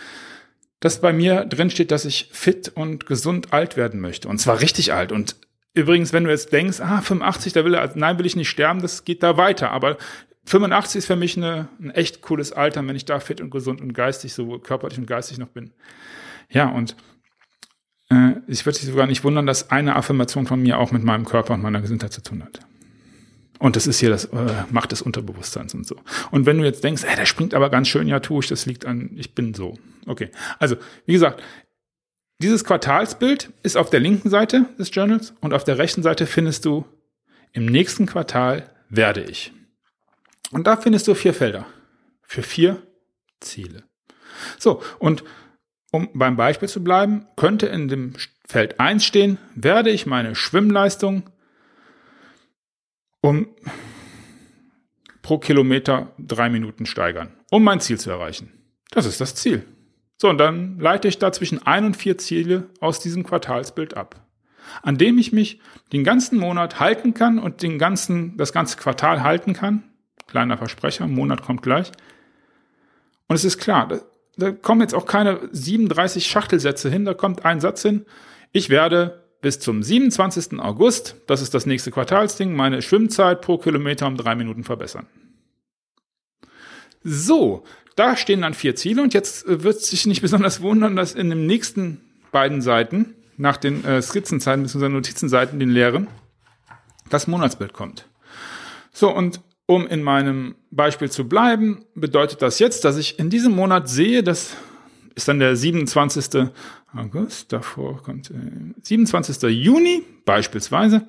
dass 0.79 1.01
bei 1.01 1.13
mir 1.13 1.45
drinsteht, 1.45 1.91
dass 1.91 2.05
ich 2.05 2.29
fit 2.31 2.71
und 2.73 3.05
gesund 3.05 3.53
alt 3.53 3.77
werden 3.77 3.99
möchte. 3.99 4.27
Und 4.27 4.39
zwar 4.39 4.61
richtig 4.61 4.93
alt. 4.93 5.11
Und 5.11 5.35
Übrigens, 5.73 6.13
wenn 6.13 6.23
du 6.23 6.29
jetzt 6.29 6.51
denkst, 6.51 6.81
ah, 6.81 7.01
85, 7.01 7.53
da 7.53 7.63
will 7.63 7.75
er, 7.75 7.91
nein, 7.95 8.17
will 8.17 8.25
ich 8.25 8.35
nicht 8.35 8.49
sterben, 8.49 8.81
das 8.81 9.05
geht 9.05 9.21
da 9.21 9.37
weiter. 9.37 9.71
Aber 9.71 9.97
85 10.45 10.99
ist 10.99 11.05
für 11.05 11.15
mich 11.15 11.37
eine, 11.37 11.69
ein 11.79 11.91
echt 11.91 12.21
cooles 12.21 12.51
Alter, 12.51 12.85
wenn 12.85 12.95
ich 12.95 13.05
da 13.05 13.19
fit 13.19 13.39
und 13.39 13.51
gesund 13.51 13.79
und 13.81 13.93
geistig, 13.93 14.33
sowohl 14.33 14.61
körperlich 14.61 14.97
und 14.97 15.05
geistig 15.05 15.37
noch 15.37 15.49
bin. 15.49 15.71
Ja, 16.49 16.69
und 16.69 16.95
äh, 18.09 18.33
ich 18.47 18.65
würde 18.65 18.79
dich 18.79 18.87
sogar 18.87 19.05
nicht 19.05 19.23
wundern, 19.23 19.45
dass 19.45 19.69
eine 19.69 19.95
Affirmation 19.95 20.47
von 20.47 20.59
mir 20.59 20.79
auch 20.79 20.91
mit 20.91 21.03
meinem 21.03 21.25
Körper 21.25 21.53
und 21.53 21.61
meiner 21.61 21.81
Gesundheit 21.81 22.13
zu 22.13 22.23
tun 22.23 22.43
hat. 22.43 22.61
Und 23.59 23.75
das 23.75 23.87
ist 23.87 23.99
hier 23.99 24.09
das 24.09 24.25
äh, 24.25 24.63
Macht 24.71 24.91
des 24.91 25.01
Unterbewusstseins 25.01 25.73
und 25.73 25.85
so. 25.85 25.97
Und 26.31 26.45
wenn 26.45 26.57
du 26.57 26.63
jetzt 26.63 26.83
denkst, 26.83 27.03
ey, 27.03 27.15
der 27.15 27.25
springt 27.25 27.53
aber 27.53 27.69
ganz 27.69 27.89
schön, 27.89 28.07
ja, 28.07 28.21
tue 28.21 28.39
ich, 28.41 28.47
das 28.47 28.65
liegt 28.65 28.85
an, 28.85 29.11
ich 29.15 29.35
bin 29.35 29.53
so. 29.53 29.77
Okay. 30.07 30.29
Also, 30.59 30.77
wie 31.05 31.13
gesagt, 31.13 31.43
dieses 32.41 32.63
Quartalsbild 32.63 33.51
ist 33.63 33.75
auf 33.75 33.89
der 33.89 33.99
linken 33.99 34.29
Seite 34.29 34.65
des 34.79 34.95
Journals 34.95 35.33
und 35.41 35.53
auf 35.53 35.65
der 35.65 35.77
rechten 35.77 36.03
Seite 36.03 36.25
findest 36.25 36.63
du 36.63 36.85
im 37.51 37.65
nächsten 37.65 38.05
Quartal 38.05 38.69
werde 38.89 39.23
ich. 39.23 39.51
Und 40.51 40.65
da 40.65 40.77
findest 40.77 41.07
du 41.07 41.15
vier 41.15 41.33
Felder 41.33 41.65
für 42.21 42.43
vier 42.43 42.81
Ziele. 43.41 43.83
So, 44.57 44.81
und 44.99 45.23
um 45.91 46.09
beim 46.13 46.37
Beispiel 46.37 46.69
zu 46.69 46.83
bleiben, 46.83 47.25
könnte 47.35 47.67
in 47.67 47.87
dem 47.87 48.13
Feld 48.47 48.79
1 48.79 49.03
stehen, 49.03 49.37
werde 49.55 49.89
ich 49.89 50.05
meine 50.05 50.35
Schwimmleistung 50.35 51.29
um 53.21 53.47
pro 55.21 55.37
Kilometer 55.37 56.13
drei 56.17 56.49
Minuten 56.49 56.85
steigern, 56.85 57.33
um 57.51 57.63
mein 57.63 57.79
Ziel 57.79 57.99
zu 57.99 58.09
erreichen. 58.09 58.51
Das 58.91 59.05
ist 59.05 59.21
das 59.21 59.35
Ziel. 59.35 59.65
So, 60.17 60.29
und 60.29 60.37
dann 60.37 60.79
leite 60.79 61.07
ich 61.07 61.17
da 61.17 61.31
zwischen 61.31 61.65
ein 61.65 61.85
und 61.85 61.95
vier 61.95 62.17
Ziele 62.17 62.69
aus 62.81 62.99
diesem 62.99 63.23
Quartalsbild 63.23 63.95
ab, 63.95 64.25
an 64.81 64.97
dem 64.97 65.17
ich 65.17 65.31
mich 65.31 65.61
den 65.93 66.03
ganzen 66.03 66.39
Monat 66.39 66.79
halten 66.79 67.13
kann 67.13 67.39
und 67.39 67.61
den 67.61 67.79
ganzen, 67.79 68.35
das 68.37 68.51
ganze 68.51 68.77
Quartal 68.77 69.23
halten 69.23 69.53
kann. 69.53 69.83
Kleiner 70.27 70.57
Versprecher, 70.57 71.07
Monat 71.07 71.41
kommt 71.41 71.61
gleich. 71.61 71.91
Und 73.27 73.35
es 73.35 73.45
ist 73.45 73.59
klar, 73.59 73.87
da, 73.87 73.99
da 74.35 74.51
kommen 74.51 74.81
jetzt 74.81 74.95
auch 74.95 75.05
keine 75.05 75.39
37 75.51 76.25
Schachtelsätze 76.27 76.89
hin, 76.89 77.05
da 77.05 77.13
kommt 77.13 77.45
ein 77.45 77.61
Satz 77.61 77.81
hin. 77.81 78.05
Ich 78.51 78.69
werde 78.69 79.23
bis 79.41 79.59
zum 79.59 79.83
27. 79.83 80.59
August, 80.59 81.15
das 81.27 81.41
ist 81.41 81.53
das 81.53 81.65
nächste 81.65 81.91
Quartalsding, 81.91 82.55
meine 82.55 82.81
Schwimmzeit 82.81 83.41
pro 83.41 83.57
Kilometer 83.57 84.07
um 84.07 84.17
drei 84.17 84.35
Minuten 84.35 84.63
verbessern. 84.63 85.07
So, 87.03 87.63
da 87.95 88.17
stehen 88.17 88.41
dann 88.41 88.53
vier 88.53 88.75
Ziele 88.75 89.01
und 89.01 89.13
jetzt 89.13 89.47
äh, 89.47 89.63
wird 89.63 89.81
sich 89.81 90.05
nicht 90.05 90.21
besonders 90.23 90.61
wundern, 90.61 90.95
dass 90.95 91.13
in 91.13 91.29
den 91.29 91.45
nächsten 91.45 92.01
beiden 92.31 92.61
Seiten, 92.61 93.15
nach 93.37 93.57
den 93.57 93.85
äh, 93.85 94.01
Skizzenzeiten 94.01 94.63
bzw. 94.63 94.89
Notizenseiten, 94.89 95.59
den 95.59 95.69
leeren, 95.69 96.07
das 97.09 97.27
Monatsbild 97.27 97.73
kommt. 97.73 98.05
So, 98.91 99.15
und 99.15 99.39
um 99.65 99.87
in 99.87 100.03
meinem 100.03 100.55
Beispiel 100.71 101.09
zu 101.09 101.29
bleiben, 101.29 101.85
bedeutet 101.95 102.41
das 102.41 102.59
jetzt, 102.59 102.83
dass 102.85 102.97
ich 102.97 103.19
in 103.19 103.29
diesem 103.29 103.55
Monat 103.55 103.87
sehe, 103.87 104.23
das 104.23 104.57
ist 105.19 105.27
dann 105.27 105.39
der 105.39 105.55
27. 105.55 106.49
August, 106.95 107.51
davor 107.51 108.01
kommt 108.01 108.31
äh, 108.31 108.33
27. 108.81 109.43
Juni 109.49 110.03
beispielsweise, 110.25 111.07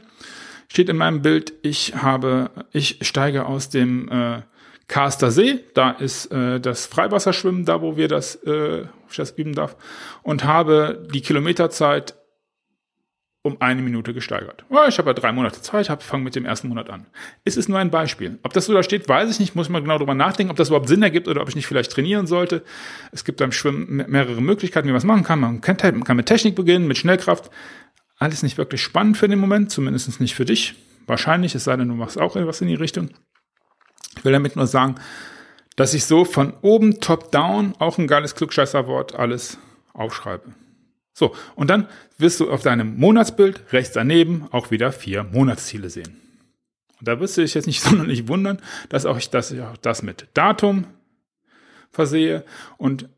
steht 0.69 0.89
in 0.89 0.97
meinem 0.97 1.23
Bild, 1.23 1.53
ich 1.63 1.95
habe, 1.95 2.51
ich 2.73 2.99
steige 3.03 3.47
aus 3.47 3.71
dem 3.71 4.09
äh, 4.09 4.43
Karster 4.89 5.31
See, 5.31 5.61
da 5.75 5.91
ist 5.93 6.27
äh, 6.33 6.59
das 6.59 6.87
Freiwasserschwimmen, 6.87 7.65
da 7.65 7.81
wo 7.81 7.97
wir 7.97 8.09
das, 8.09 8.35
äh, 8.45 8.83
ich 9.09 9.17
das 9.17 9.31
üben 9.31 9.55
darf, 9.55 9.77
und 10.23 10.45
habe 10.45 11.07
die 11.15 11.21
Kilometerzeit 11.21 12.17
um 13.43 13.61
eine 13.61 13.81
Minute 13.81 14.13
gesteigert. 14.13 14.65
Ja, 14.71 14.87
ich 14.87 14.99
habe 14.99 15.11
ja 15.11 15.15
drei 15.15 15.33
Monate 15.33 15.63
Zeit, 15.63 15.89
habe 15.89 16.03
fange 16.03 16.25
mit 16.25 16.35
dem 16.35 16.45
ersten 16.45 16.69
Monat 16.69 16.91
an. 16.91 17.07
Es 17.45 17.57
ist 17.57 17.69
nur 17.69 17.79
ein 17.79 17.91
Beispiel. 17.91 18.39
Ob 18.43 18.53
das 18.53 18.67
so 18.67 18.75
da 18.75 18.83
steht, 18.83 19.09
weiß 19.09 19.31
ich 19.31 19.41
nicht, 19.41 19.57
muss 19.57 19.71
man 19.71 19.83
genau 19.83 19.97
drüber 19.97 20.15
nachdenken, 20.15 20.51
ob 20.51 20.59
das 20.59 20.69
überhaupt 20.69 20.89
Sinn 20.89 21.03
ergibt 21.03 21.27
oder 21.27 21.41
ob 21.41 21.49
ich 21.49 21.57
nicht 21.57 21.67
vielleicht 21.67 21.91
trainieren 21.91 22.27
sollte. 22.27 22.63
Es 23.13 23.25
gibt 23.25 23.39
beim 23.39 23.53
Schwimmen 23.53 24.05
mehrere 24.09 24.43
Möglichkeiten, 24.43 24.89
wie 24.89 24.93
man 24.93 24.99
es 24.99 25.05
machen 25.05 25.25
kann. 25.25 25.41
Man 25.41 25.63
kann, 25.63 25.77
kann 25.79 26.17
mit 26.17 26.27
Technik 26.27 26.55
beginnen, 26.55 26.87
mit 26.87 26.99
Schnellkraft. 26.99 27.51
Alles 28.19 28.43
nicht 28.43 28.59
wirklich 28.59 28.83
spannend 28.83 29.17
für 29.17 29.29
den 29.29 29.39
Moment, 29.39 29.71
zumindest 29.71 30.21
nicht 30.21 30.35
für 30.35 30.45
dich. 30.45 30.75
Wahrscheinlich, 31.07 31.55
es 31.55 31.65
sei 31.65 31.77
denn, 31.77 31.89
du 31.89 31.95
machst 31.95 32.21
auch 32.21 32.37
etwas 32.37 32.61
in 32.61 32.69
die 32.69 32.75
Richtung. 32.75 33.09
Ich 34.19 34.25
will 34.25 34.33
damit 34.33 34.55
nur 34.55 34.67
sagen, 34.67 34.97
dass 35.77 35.95
ich 35.95 36.05
so 36.05 36.27
von 36.27 36.53
oben 36.61 37.01
top 37.01 37.33
down, 37.33 37.75
auch 37.79 37.97
ein 37.97 38.07
geiles 38.07 38.35
Klugscheißerwort, 38.35 39.15
alles 39.15 39.57
aufschreibe. 39.95 40.53
So, 41.21 41.37
und 41.55 41.69
dann 41.69 41.87
wirst 42.17 42.41
du 42.41 42.51
auf 42.51 42.63
deinem 42.63 42.97
Monatsbild 42.97 43.75
rechts 43.75 43.93
daneben 43.93 44.47
auch 44.53 44.71
wieder 44.71 44.91
vier 44.91 45.23
Monatsziele 45.23 45.91
sehen. 45.91 46.17
Und 46.99 47.09
da 47.09 47.21
wirst 47.21 47.37
du 47.37 47.43
dich 47.43 47.53
jetzt 47.53 47.67
nicht 47.67 47.83
sonderlich 47.89 48.27
wundern, 48.27 48.59
dass 48.89 49.05
auch 49.05 49.19
ich 49.19 49.29
das, 49.29 49.53
auch 49.53 49.77
das 49.77 50.03
mit 50.03 50.29
Datum 50.33 50.87
versehe 51.91 52.43
und 52.79 53.11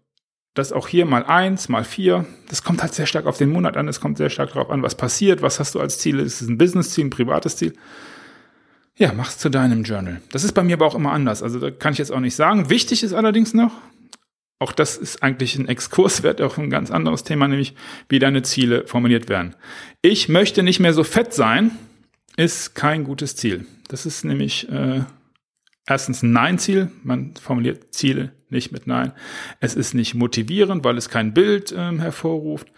das 0.52 0.72
auch 0.72 0.88
hier 0.88 1.06
mal 1.06 1.24
eins, 1.24 1.68
mal 1.68 1.84
vier. 1.84 2.26
Das 2.48 2.64
kommt 2.64 2.82
halt 2.82 2.92
sehr 2.92 3.06
stark 3.06 3.26
auf 3.26 3.38
den 3.38 3.50
Monat 3.50 3.76
an. 3.76 3.86
Es 3.86 4.00
kommt 4.00 4.18
sehr 4.18 4.30
stark 4.30 4.52
darauf 4.52 4.70
an, 4.70 4.82
was 4.82 4.96
passiert, 4.96 5.40
was 5.40 5.60
hast 5.60 5.76
du 5.76 5.80
als 5.80 5.98
Ziel. 5.98 6.18
Ist 6.18 6.42
es 6.42 6.48
ein 6.48 6.58
Business-Ziel, 6.58 7.04
ein 7.04 7.10
privates 7.10 7.56
Ziel? 7.56 7.72
Ja, 8.96 9.12
mach's 9.12 9.38
zu 9.38 9.48
deinem 9.48 9.84
Journal. 9.84 10.20
Das 10.32 10.42
ist 10.42 10.54
bei 10.54 10.64
mir 10.64 10.74
aber 10.74 10.86
auch 10.86 10.96
immer 10.96 11.12
anders. 11.12 11.40
Also 11.44 11.60
da 11.60 11.70
kann 11.70 11.92
ich 11.92 12.00
jetzt 12.00 12.10
auch 12.10 12.20
nicht 12.20 12.34
sagen. 12.34 12.68
Wichtig 12.68 13.04
ist 13.04 13.12
allerdings 13.12 13.54
noch, 13.54 13.72
auch 14.62 14.72
das 14.72 14.96
ist 14.96 15.22
eigentlich 15.22 15.56
ein 15.56 15.68
Exkurswert 15.68 16.40
auf 16.40 16.56
ein 16.56 16.70
ganz 16.70 16.90
anderes 16.90 17.24
Thema, 17.24 17.48
nämlich 17.48 17.74
wie 18.08 18.18
deine 18.18 18.42
Ziele 18.42 18.86
formuliert 18.86 19.28
werden. 19.28 19.54
Ich 20.00 20.28
möchte 20.28 20.62
nicht 20.62 20.80
mehr 20.80 20.94
so 20.94 21.04
fett 21.04 21.34
sein, 21.34 21.72
ist 22.36 22.74
kein 22.74 23.04
gutes 23.04 23.36
Ziel. 23.36 23.66
Das 23.88 24.06
ist 24.06 24.24
nämlich 24.24 24.70
äh, 24.70 25.00
erstens 25.86 26.22
ein 26.22 26.32
Nein-Ziel. 26.32 26.90
Man 27.02 27.34
formuliert 27.34 27.92
Ziele 27.92 28.32
nicht 28.48 28.72
mit 28.72 28.86
Nein. 28.86 29.12
Es 29.60 29.74
ist 29.74 29.94
nicht 29.94 30.14
motivierend, 30.14 30.84
weil 30.84 30.96
es 30.96 31.08
kein 31.08 31.34
Bild 31.34 31.74
ähm, 31.76 32.00
hervorruft. 32.00 32.68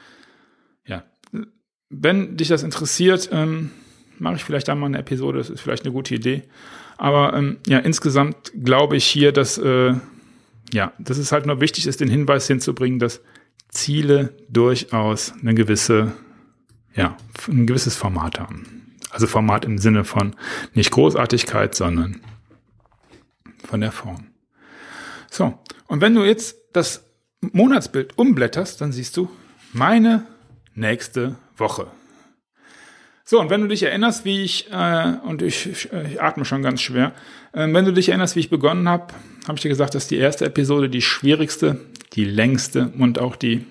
Ja, 0.87 1.05
wenn 1.91 2.37
dich 2.37 2.49
das 2.49 2.63
interessiert, 2.63 3.29
ähm, 3.31 3.71
mache 4.19 4.37
ich 4.37 4.45
vielleicht 4.45 4.69
einmal 4.69 4.89
eine 4.89 4.99
Episode, 4.99 5.39
das 5.39 5.51
ist 5.51 5.61
vielleicht 5.61 5.85
eine 5.85 5.93
gute 5.93 6.15
Idee. 6.15 6.43
Aber 6.97 7.35
ähm, 7.35 7.59
ja, 7.67 7.79
insgesamt 7.79 8.53
glaube 8.65 8.97
ich 8.97 9.05
hier, 9.05 9.33
dass 9.33 9.59
äh, 9.59 9.95
ja, 10.73 10.93
dass 10.99 11.19
es 11.19 11.33
halt 11.33 11.47
nur 11.47 11.61
wichtig 11.61 11.87
ist, 11.87 12.01
den 12.01 12.09
Hinweis 12.09 12.47
hinzubringen, 12.47 12.99
dass 12.99 13.21
Ziele 13.69 14.35
durchaus 14.49 15.33
eine 15.41 15.55
gewisse, 15.55 16.13
ja, 16.95 17.17
ein 17.49 17.67
gewisses 17.67 17.97
Format 17.97 18.39
haben. 18.39 18.97
Also 19.11 19.27
Format 19.27 19.65
im 19.65 19.79
Sinne 19.79 20.05
von 20.05 20.35
nicht 20.75 20.91
Großartigkeit, 20.91 21.75
sondern 21.75 22.21
von 23.65 23.81
der 23.81 23.93
Form. 23.93 24.27
So, 25.31 25.59
und 25.87 26.01
wenn 26.01 26.15
du 26.15 26.25
jetzt 26.25 26.57
das 26.73 27.05
Monatsbild 27.41 28.19
umblätterst, 28.19 28.81
dann 28.81 28.93
siehst 28.93 29.17
du 29.17 29.31
meine 29.73 30.27
nächste 30.75 31.37
Woche. 31.57 31.89
So, 33.27 33.41
und 33.41 33.49
wenn 33.49 33.63
du 33.63 33.69
dich 33.69 33.83
erinnerst, 33.83 34.27
wie 34.27 34.43
ich, 34.43 34.71
äh, 34.71 35.15
und 35.25 35.41
ich, 35.41 35.67
ich, 35.67 35.89
ich 35.93 36.23
atme 36.23 36.45
schon 36.45 36.63
ganz 36.63 36.83
schwer, 36.83 37.15
äh, 37.53 37.67
wenn 37.73 37.87
du 37.87 37.93
dich 37.93 38.11
erinnerst, 38.11 38.37
wie 38.37 38.41
ich 38.41 38.51
begonnen 38.51 38.87
habe, 38.89 39.15
habe 39.47 39.57
ich 39.57 39.63
dir 39.63 39.71
gesagt, 39.71 39.95
dass 39.95 40.07
die 40.07 40.19
erste 40.19 40.45
Episode 40.45 40.91
die 40.91 41.01
schwierigste, 41.01 41.81
die 42.13 42.27
längste 42.27 42.93
und 42.99 43.19
auch 43.19 43.37
die 43.37 43.65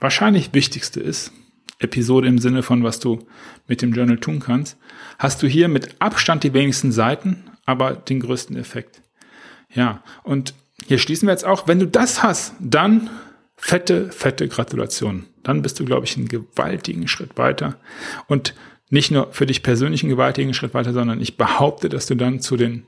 wahrscheinlich 0.00 0.52
wichtigste 0.52 1.00
ist, 1.00 1.32
Episode 1.78 2.28
im 2.28 2.38
Sinne 2.38 2.62
von, 2.62 2.84
was 2.84 3.00
du 3.00 3.26
mit 3.66 3.80
dem 3.80 3.92
Journal 3.92 4.18
tun 4.18 4.38
kannst, 4.40 4.76
hast 5.18 5.42
du 5.42 5.46
hier 5.46 5.68
mit 5.68 5.96
Abstand 5.98 6.44
die 6.44 6.52
wenigsten 6.52 6.92
Seiten, 6.92 7.44
aber 7.64 7.92
den 7.92 8.20
größten 8.20 8.56
Effekt. 8.56 9.00
Ja, 9.72 10.02
und 10.24 10.52
hier 10.86 10.98
schließen 10.98 11.26
wir 11.26 11.32
jetzt 11.32 11.46
auch, 11.46 11.66
wenn 11.68 11.78
du 11.78 11.86
das 11.86 12.22
hast, 12.22 12.54
dann 12.60 13.08
fette, 13.56 14.10
fette 14.10 14.48
Gratulation. 14.48 15.26
Dann 15.42 15.62
bist 15.62 15.80
du, 15.80 15.84
glaube 15.86 16.04
ich, 16.04 16.16
einen 16.16 16.28
gewaltigen 16.28 17.08
Schritt 17.08 17.38
weiter. 17.38 17.76
Und 18.26 18.54
nicht 18.90 19.10
nur 19.10 19.32
für 19.32 19.46
dich 19.46 19.62
persönlich 19.62 20.02
einen 20.02 20.10
gewaltigen 20.10 20.52
Schritt 20.52 20.74
weiter, 20.74 20.92
sondern 20.92 21.20
ich 21.20 21.36
behaupte, 21.36 21.88
dass 21.88 22.06
du 22.06 22.16
dann 22.16 22.40
zu 22.40 22.56
den 22.56 22.86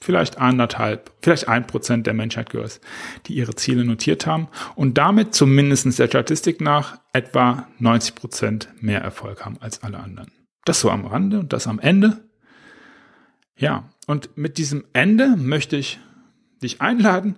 vielleicht 0.00 0.38
anderthalb, 0.38 1.10
vielleicht 1.22 1.48
ein 1.48 1.66
Prozent 1.66 2.06
der 2.06 2.12
Menschheit 2.12 2.50
gehörst, 2.50 2.82
die 3.26 3.34
ihre 3.34 3.54
Ziele 3.54 3.84
notiert 3.84 4.26
haben 4.26 4.48
und 4.76 4.98
damit 4.98 5.34
zumindest 5.34 5.98
der 5.98 6.08
Statistik 6.08 6.60
nach 6.60 6.98
etwa 7.14 7.68
90 7.78 8.14
Prozent 8.14 8.68
mehr 8.80 9.00
Erfolg 9.00 9.44
haben 9.44 9.56
als 9.60 9.82
alle 9.82 9.98
anderen. 9.98 10.30
Das 10.66 10.80
so 10.80 10.90
am 10.90 11.06
Rande 11.06 11.40
und 11.40 11.52
das 11.54 11.66
am 11.66 11.78
Ende. 11.78 12.22
Ja, 13.56 13.88
und 14.06 14.36
mit 14.36 14.58
diesem 14.58 14.84
Ende 14.92 15.36
möchte 15.36 15.76
ich 15.76 15.98
dich 16.62 16.82
einladen, 16.82 17.36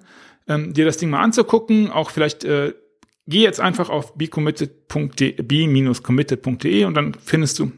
ähm, 0.49 0.73
dir 0.73 0.85
das 0.85 0.97
Ding 0.97 1.11
mal 1.11 1.23
anzugucken, 1.23 1.91
auch 1.91 2.11
vielleicht 2.11 2.45
äh, 2.45 2.75
geh 3.27 3.43
jetzt 3.43 3.61
einfach 3.61 3.91
auf 3.91 4.15
b-committed.de 4.15 5.35
und 6.85 6.95
dann 6.95 7.15
findest 7.15 7.59
du 7.59 7.73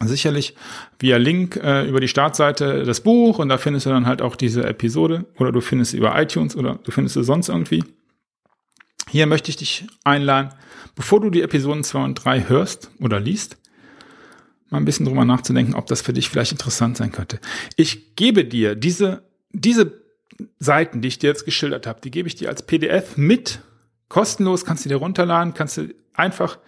sicherlich 0.00 0.54
via 0.98 1.16
Link 1.16 1.56
äh, 1.56 1.88
über 1.88 2.00
die 2.00 2.08
Startseite 2.08 2.84
das 2.84 3.00
Buch 3.00 3.38
und 3.38 3.48
da 3.48 3.58
findest 3.58 3.86
du 3.86 3.90
dann 3.90 4.06
halt 4.06 4.22
auch 4.22 4.36
diese 4.36 4.64
Episode 4.64 5.26
oder 5.38 5.52
du 5.52 5.60
findest 5.60 5.92
sie 5.92 5.98
über 5.98 6.20
iTunes 6.20 6.56
oder 6.56 6.78
du 6.84 6.90
findest 6.90 7.14
sie 7.14 7.24
sonst 7.24 7.48
irgendwie. 7.48 7.84
Hier 9.08 9.26
möchte 9.26 9.50
ich 9.50 9.56
dich 9.56 9.86
einladen, 10.04 10.50
bevor 10.94 11.20
du 11.20 11.30
die 11.30 11.42
Episoden 11.42 11.82
2 11.82 12.04
und 12.04 12.14
3 12.14 12.48
hörst 12.48 12.90
oder 13.00 13.18
liest, 13.18 13.56
mal 14.70 14.78
ein 14.78 14.84
bisschen 14.84 15.06
drüber 15.06 15.24
nachzudenken, 15.24 15.74
ob 15.74 15.86
das 15.86 16.02
für 16.02 16.12
dich 16.12 16.28
vielleicht 16.28 16.52
interessant 16.52 16.96
sein 16.96 17.10
könnte. 17.10 17.40
Ich 17.76 18.16
gebe 18.16 18.44
dir 18.44 18.74
diese, 18.74 19.22
diese 19.52 20.02
Seiten, 20.58 21.00
die 21.00 21.08
ich 21.08 21.18
dir 21.18 21.28
jetzt 21.28 21.44
geschildert 21.44 21.86
habe, 21.86 22.00
die 22.02 22.10
gebe 22.10 22.28
ich 22.28 22.34
dir 22.36 22.48
als 22.48 22.62
PDF 22.62 23.16
mit 23.16 23.60
kostenlos, 24.08 24.64
kannst 24.64 24.84
du 24.84 24.88
dir 24.88 24.96
runterladen, 24.96 25.54
kannst 25.54 25.76
du 25.76 25.94
einfach 26.14 26.58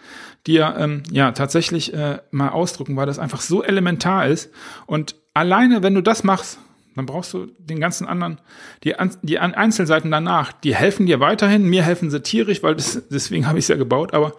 dir 0.47 0.75
ähm, 0.79 1.03
ja 1.11 1.33
tatsächlich 1.33 1.93
äh, 1.93 2.19
mal 2.31 2.51
ausdrucken, 2.51 2.97
weil 2.97 3.07
das 3.07 3.19
einfach 3.19 3.41
so 3.41 3.63
elementar 3.63 4.27
ist. 4.27 4.51
Und 4.87 5.17
alleine, 5.35 5.83
wenn 5.83 5.95
du 5.95 6.03
das 6.03 6.25
machst, 6.25 6.59
dann 6.97 7.07
brauchst 7.07 7.33
du 7.35 7.47
den 7.59 7.81
ganzen 7.81 8.07
anderen, 8.07 8.41
die, 8.85 8.95
die 9.23 9.39
Einzelseiten 9.39 10.11
danach, 10.11 10.53
die 10.53 10.75
helfen 10.75 11.07
dir 11.07 11.21
weiterhin. 11.21 11.65
Mir 11.65 11.83
helfen 11.83 12.11
sie 12.11 12.21
tierisch, 12.21 12.63
weil 12.63 12.75
das, 12.75 13.03
deswegen 13.11 13.47
habe 13.47 13.59
ich 13.59 13.65
es 13.65 13.69
ja 13.69 13.77
gebaut, 13.77 14.13
aber 14.13 14.33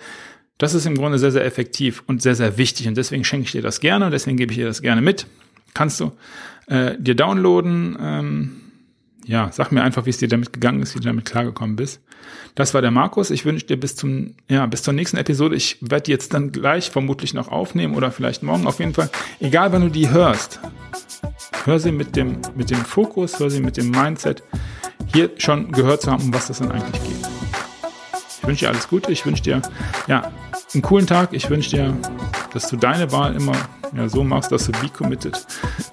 das 0.58 0.74
ist 0.74 0.86
im 0.86 0.96
Grunde 0.96 1.18
sehr, 1.18 1.32
sehr 1.32 1.46
effektiv 1.46 2.04
und 2.08 2.22
sehr, 2.22 2.36
sehr 2.36 2.58
wichtig. 2.58 2.88
Und 2.88 2.96
deswegen 2.96 3.24
schenke 3.24 3.46
ich 3.46 3.52
dir 3.52 3.62
das 3.62 3.80
gerne 3.80 4.06
und 4.06 4.12
deswegen 4.12 4.38
gebe 4.38 4.52
ich 4.52 4.58
dir 4.58 4.68
das 4.68 4.82
gerne 4.82 5.02
mit. 5.02 5.28
Kannst 5.74 6.00
du 6.00 6.12
äh, 6.68 6.96
dir 7.00 7.16
downloaden. 7.16 7.98
Ähm, 8.00 8.62
ja, 9.26 9.52
sag 9.52 9.72
mir 9.72 9.84
einfach, 9.84 10.06
wie 10.06 10.10
es 10.10 10.18
dir 10.18 10.28
damit 10.28 10.54
gegangen 10.54 10.82
ist, 10.82 10.96
wie 10.96 11.00
du 11.00 11.06
damit 11.06 11.26
klargekommen 11.26 11.76
bist. 11.76 12.02
Das 12.56 12.74
war 12.74 12.82
der 12.82 12.92
Markus. 12.92 13.30
Ich 13.30 13.46
wünsche 13.46 13.66
dir 13.66 13.80
bis 13.80 13.96
zum, 13.96 14.36
ja, 14.50 14.66
bis 14.66 14.84
zur 14.84 14.94
nächsten 14.94 15.18
Episode. 15.18 15.56
Ich 15.56 15.78
werde 15.82 16.04
die 16.04 16.12
jetzt 16.12 16.34
dann 16.34 16.52
gleich 16.52 16.90
vermutlich 16.90 17.34
noch 17.34 17.48
aufnehmen 17.48 17.96
oder 17.96 18.12
vielleicht 18.12 18.44
morgen 18.44 18.68
auf 18.68 18.80
jeden 18.80 18.94
Fall. 18.94 19.10
Egal, 19.40 19.72
wann 19.72 19.84
du 19.84 19.90
die 19.90 20.10
hörst. 20.10 20.60
Hör 21.66 21.80
sie 21.80 21.92
mit 21.92 22.16
dem, 22.16 22.40
mit 22.56 22.70
dem 22.70 22.84
Fokus, 22.84 23.40
hör 23.40 23.50
sie 23.50 23.62
mit 23.62 23.78
dem 23.78 23.92
Mindset, 23.92 24.44
hier 25.14 25.30
schon 25.38 25.72
gehört 25.72 26.02
zu 26.02 26.12
haben, 26.12 26.24
um 26.24 26.34
was 26.34 26.48
das 26.48 26.60
dann 26.60 26.72
eigentlich 26.72 27.04
geht. 27.04 27.30
Ich 28.42 28.48
wünsche 28.48 28.66
dir 28.66 28.70
alles 28.70 28.88
Gute. 28.88 29.12
Ich 29.12 29.26
wünsche 29.26 29.44
dir, 29.44 29.62
ja, 30.08 30.32
einen 30.74 30.82
coolen 30.82 31.06
Tag. 31.06 31.34
Ich 31.34 31.50
wünsche 31.50 31.70
dir, 31.70 31.98
dass 32.54 32.68
du 32.70 32.76
deine 32.76 33.12
Wahl 33.12 33.36
immer 33.36 33.54
ja, 33.96 34.10
so 34.10 34.24
machst, 34.24 34.52
dass 34.52 34.66
du 34.66 34.72
be 34.72 34.90
committed 34.90 35.46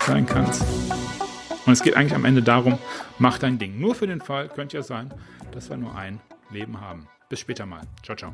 sein 0.06 0.24
kannst. 0.24 0.64
Und 1.68 1.74
es 1.74 1.82
geht 1.82 1.98
eigentlich 1.98 2.14
am 2.14 2.24
Ende 2.24 2.42
darum, 2.42 2.78
mach 3.18 3.36
dein 3.36 3.58
Ding. 3.58 3.78
Nur 3.78 3.94
für 3.94 4.06
den 4.06 4.22
Fall 4.22 4.48
könnte 4.48 4.78
ja 4.78 4.82
sein, 4.82 5.12
dass 5.52 5.68
wir 5.68 5.76
nur 5.76 5.94
ein 5.94 6.18
Leben 6.50 6.80
haben. 6.80 7.06
Bis 7.28 7.40
später 7.40 7.66
mal. 7.66 7.82
Ciao, 8.02 8.16
ciao. 8.16 8.32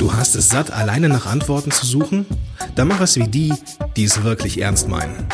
Du 0.00 0.12
hast 0.12 0.34
es 0.34 0.48
satt, 0.48 0.72
alleine 0.72 1.08
nach 1.08 1.26
Antworten 1.26 1.70
zu 1.70 1.86
suchen? 1.86 2.26
Dann 2.74 2.88
mach 2.88 3.00
es 3.00 3.14
wie 3.14 3.28
die, 3.28 3.54
die 3.96 4.02
es 4.02 4.24
wirklich 4.24 4.60
ernst 4.60 4.88
meinen. 4.88 5.28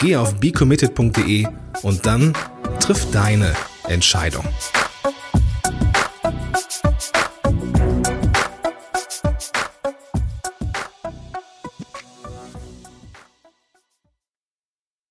Geh 0.00 0.16
auf 0.16 0.34
becommitted.de 0.40 1.46
und 1.82 2.04
dann 2.04 2.32
triff 2.80 3.08
deine 3.12 3.54
Entscheidung. 3.86 4.44